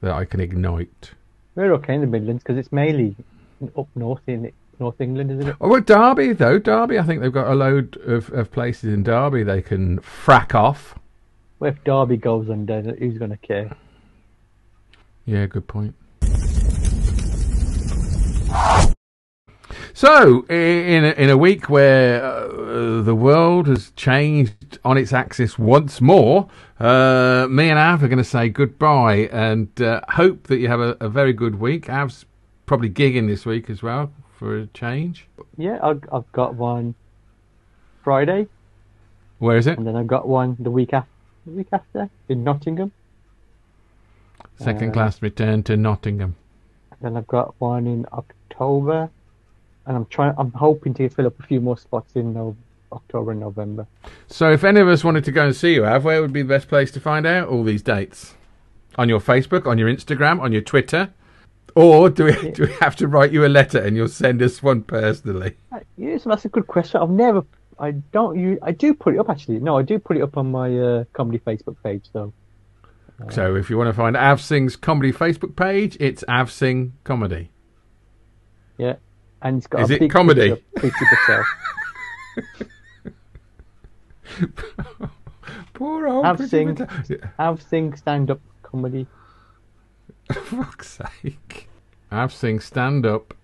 that 0.00 0.12
I 0.14 0.24
can 0.24 0.40
ignite. 0.40 1.10
We're 1.54 1.72
okay 1.74 1.94
in 1.94 2.02
the 2.02 2.06
Midlands 2.06 2.42
because 2.42 2.58
it's 2.58 2.70
mainly 2.70 3.16
up 3.76 3.88
north 3.94 4.22
in 4.26 4.52
North 4.78 5.00
England, 5.00 5.30
isn't 5.30 5.48
it? 5.48 5.56
Oh, 5.60 5.68
well, 5.68 5.80
Derby 5.80 6.32
though. 6.32 6.58
Derby, 6.58 6.98
I 6.98 7.02
think 7.02 7.20
they've 7.20 7.32
got 7.32 7.50
a 7.50 7.54
load 7.54 7.96
of, 8.04 8.30
of 8.32 8.50
places 8.50 8.92
in 8.92 9.02
Derby 9.02 9.42
they 9.42 9.62
can 9.62 9.98
frack 10.00 10.54
off. 10.54 10.98
Well, 11.58 11.70
if 11.70 11.82
Derby 11.84 12.18
goes 12.18 12.50
under, 12.50 12.82
who's 12.82 13.18
going 13.18 13.30
to 13.30 13.38
care? 13.38 13.74
Yeah, 15.24 15.46
good 15.46 15.66
point. 15.66 15.94
So, 19.94 20.44
in 20.48 21.06
a, 21.06 21.12
in 21.12 21.30
a 21.30 21.38
week 21.38 21.70
where 21.70 22.22
uh, 22.22 23.00
the 23.00 23.14
world 23.14 23.66
has 23.66 23.92
changed 23.92 24.78
on 24.84 24.98
its 24.98 25.14
axis 25.14 25.58
once 25.58 26.02
more, 26.02 26.50
uh, 26.78 27.46
me 27.48 27.70
and 27.70 27.78
Av 27.78 28.02
are 28.02 28.08
going 28.08 28.18
to 28.18 28.24
say 28.24 28.50
goodbye 28.50 29.30
and 29.32 29.80
uh, 29.80 30.02
hope 30.10 30.48
that 30.48 30.58
you 30.58 30.68
have 30.68 30.80
a, 30.80 30.98
a 31.00 31.08
very 31.08 31.32
good 31.32 31.58
week. 31.58 31.88
Av's 31.88 32.26
probably 32.66 32.90
gigging 32.90 33.26
this 33.28 33.46
week 33.46 33.70
as 33.70 33.82
well 33.82 34.12
for 34.38 34.58
a 34.58 34.66
change. 34.66 35.26
Yeah, 35.56 35.78
I've, 35.82 36.02
I've 36.12 36.30
got 36.32 36.54
one 36.54 36.94
Friday, 38.04 38.46
Where 39.38 39.56
is 39.56 39.66
it? 39.66 39.78
and 39.78 39.86
then 39.86 39.96
I've 39.96 40.06
got 40.06 40.28
one 40.28 40.56
the 40.58 40.70
week 40.70 40.92
after. 40.92 41.08
The 41.46 41.52
week 41.52 41.68
after 41.72 42.10
in 42.28 42.42
Nottingham. 42.44 42.92
Second 44.58 44.90
uh, 44.90 44.92
class 44.92 45.22
return 45.22 45.62
to 45.64 45.76
Nottingham. 45.76 46.34
Then 47.00 47.16
I've 47.16 47.26
got 47.26 47.54
one 47.58 47.86
in 47.86 48.06
October, 48.12 49.10
and 49.86 49.96
I'm 49.96 50.06
trying. 50.06 50.34
I'm 50.38 50.50
hoping 50.52 50.94
to 50.94 51.08
fill 51.08 51.26
up 51.26 51.38
a 51.38 51.42
few 51.44 51.60
more 51.60 51.76
spots 51.76 52.16
in 52.16 52.56
October 52.90 53.32
and 53.32 53.40
November. 53.40 53.86
So, 54.28 54.50
if 54.50 54.64
any 54.64 54.80
of 54.80 54.88
us 54.88 55.04
wanted 55.04 55.24
to 55.24 55.32
go 55.32 55.46
and 55.46 55.54
see 55.54 55.74
you, 55.74 55.84
Av, 55.84 56.04
where 56.04 56.20
would 56.20 56.32
be 56.32 56.42
the 56.42 56.48
best 56.48 56.68
place 56.68 56.90
to 56.92 57.00
find 57.00 57.26
out 57.26 57.48
all 57.48 57.62
these 57.62 57.82
dates? 57.82 58.34
On 58.96 59.08
your 59.08 59.20
Facebook, 59.20 59.66
on 59.66 59.78
your 59.78 59.88
Instagram, 59.92 60.40
on 60.40 60.52
your 60.52 60.62
Twitter? 60.62 61.12
Or 61.76 62.08
do 62.10 62.24
we, 62.24 62.50
do 62.52 62.62
we 62.64 62.72
have 62.80 62.96
to 62.96 63.06
write 63.06 63.30
you 63.32 63.44
a 63.44 63.48
letter 63.48 63.78
and 63.78 63.94
you'll 63.96 64.08
send 64.08 64.42
us 64.42 64.62
one 64.62 64.82
personally? 64.82 65.56
Uh, 65.70 65.80
Yes, 65.98 66.24
that's 66.24 66.44
a 66.44 66.48
good 66.48 66.66
question. 66.66 67.00
I've 67.00 67.10
never. 67.10 67.44
I 67.78 67.90
don't. 67.92 68.38
use. 68.38 68.58
I 68.62 68.72
do 68.72 68.94
put 68.94 69.14
it 69.14 69.18
up 69.20 69.28
actually. 69.30 69.58
No, 69.60 69.76
I 69.78 69.82
do 69.82 69.98
put 69.98 70.16
it 70.16 70.22
up 70.22 70.36
on 70.38 70.50
my 70.50 70.76
uh, 70.78 71.04
comedy 71.12 71.38
Facebook 71.38 71.76
page. 71.84 72.06
So 72.12 72.32
So, 73.30 73.54
if 73.56 73.68
you 73.70 73.76
want 73.78 73.88
to 73.88 73.92
find 73.94 74.16
Av 74.16 74.40
Singh's 74.40 74.74
comedy 74.76 75.12
Facebook 75.12 75.54
page, 75.56 75.96
it's 76.00 76.24
Av 76.28 76.50
Singh 76.50 76.94
Comedy. 77.04 77.50
yeah, 78.78 78.96
and 79.42 79.58
it's 79.58 79.66
got 79.66 79.82
Is 79.82 79.90
a 79.90 80.02
it 80.04 80.10
comedy? 80.10 80.54
picture 80.76 81.04
of 81.28 81.46
Poor 85.74 86.06
old 86.08 86.24
Av 86.26 86.38
Singh, 86.38 86.74
Pretty 86.76 86.76
Singh. 86.76 86.76
Patel. 86.76 87.16
Yeah, 87.22 87.30
Av 87.38 87.60
Singh 87.62 87.94
stand 87.96 88.30
up 88.30 88.40
comedy. 88.62 89.06
Fuck's 90.32 90.98
sake. 91.22 91.68
Av 92.12 92.32
Singh 92.32 92.60
stand 92.60 93.04
up 93.06 93.34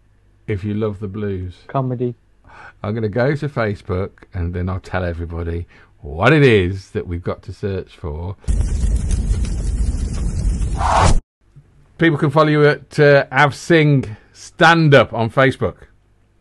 if 0.47 0.65
you 0.65 0.75
love 0.75 1.01
the 1.01 1.09
blues. 1.09 1.59
Comedy. 1.69 2.15
I'm 2.83 2.93
going 2.93 3.03
to 3.03 3.09
go 3.09 3.35
to 3.37 3.49
Facebook 3.49 4.25
and 4.35 4.55
then 4.55 4.69
I'll 4.69 4.81
tell 4.81 5.05
everybody 5.05 5.67
what 6.01 6.33
it 6.33 6.43
is 6.43 6.91
that 6.91 7.07
we've 7.07 7.23
got 7.23 7.43
to 7.45 7.53
search 7.53 7.97
for. 7.97 8.37
People 11.99 12.19
can 12.19 12.31
follow 12.31 12.49
you 12.49 12.67
at 12.67 12.99
uh, 12.99 13.27
Av 13.31 13.55
Singh 13.55 14.17
Stand 14.33 14.95
Up 14.95 15.13
on 15.13 15.31
Facebook. 15.31 15.77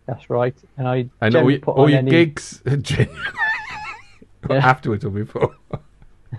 That's 0.08 0.30
right. 0.30 0.56
And 0.77 0.88
I 0.88 1.10
And 1.21 1.36
all 1.36 1.49
your, 1.51 1.60
put 1.60 1.75
all 1.75 1.89
your 1.89 1.99
any. 1.99 2.10
gigs 2.10 2.62
afterwards 4.49 5.06
or 5.06 5.12
before. 5.12 5.56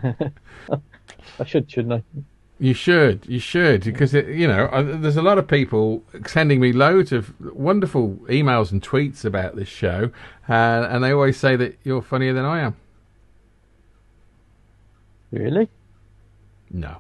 I 0.03 1.45
should, 1.47 1.71
shouldn't 1.71 1.93
I? 1.95 2.03
You 2.63 2.75
should, 2.75 3.27
you 3.27 3.41
should, 3.41 3.83
because 3.83 4.15
it, 4.15 4.29
you 4.29 4.47
know, 4.47 4.67
uh, 4.67 4.83
there's 4.83 5.17
a 5.17 5.23
lot 5.23 5.37
of 5.37 5.49
people 5.49 6.05
sending 6.25 6.61
me 6.61 6.73
loads 6.73 7.11
of 7.11 7.35
wonderful 7.41 8.11
emails 8.29 8.71
and 8.71 8.81
tweets 8.81 9.25
about 9.25 9.57
this 9.57 9.67
show, 9.67 10.13
uh, 10.49 10.87
and 10.89 11.03
they 11.03 11.11
always 11.11 11.37
say 11.37 11.57
that 11.57 11.77
you're 11.83 12.03
funnier 12.03 12.33
than 12.33 12.45
I 12.45 12.61
am. 12.61 12.77
Really? 15.33 15.69
No. 16.71 16.99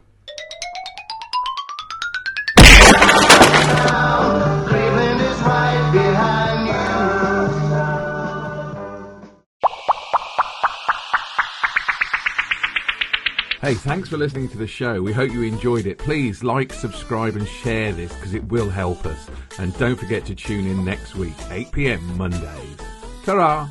Hey, 13.62 13.74
thanks 13.74 14.08
for 14.08 14.16
listening 14.16 14.48
to 14.48 14.58
the 14.58 14.66
show. 14.66 15.00
We 15.00 15.12
hope 15.12 15.30
you 15.30 15.42
enjoyed 15.42 15.86
it. 15.86 15.96
Please 15.96 16.42
like, 16.42 16.72
subscribe, 16.72 17.36
and 17.36 17.46
share 17.46 17.92
this 17.92 18.12
because 18.12 18.34
it 18.34 18.42
will 18.48 18.68
help 18.68 19.06
us. 19.06 19.30
And 19.56 19.72
don't 19.78 19.94
forget 19.94 20.24
to 20.26 20.34
tune 20.34 20.66
in 20.66 20.84
next 20.84 21.14
week, 21.14 21.36
8 21.48 21.70
pm 21.70 22.18
Mondays. 22.18 22.76
Ta-ra! 23.24 23.68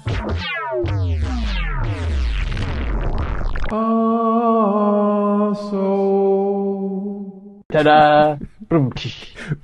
Ah, 3.69 5.54
so. 5.69 7.62
Ta-da! 7.73 8.38
Boom. 8.69 8.93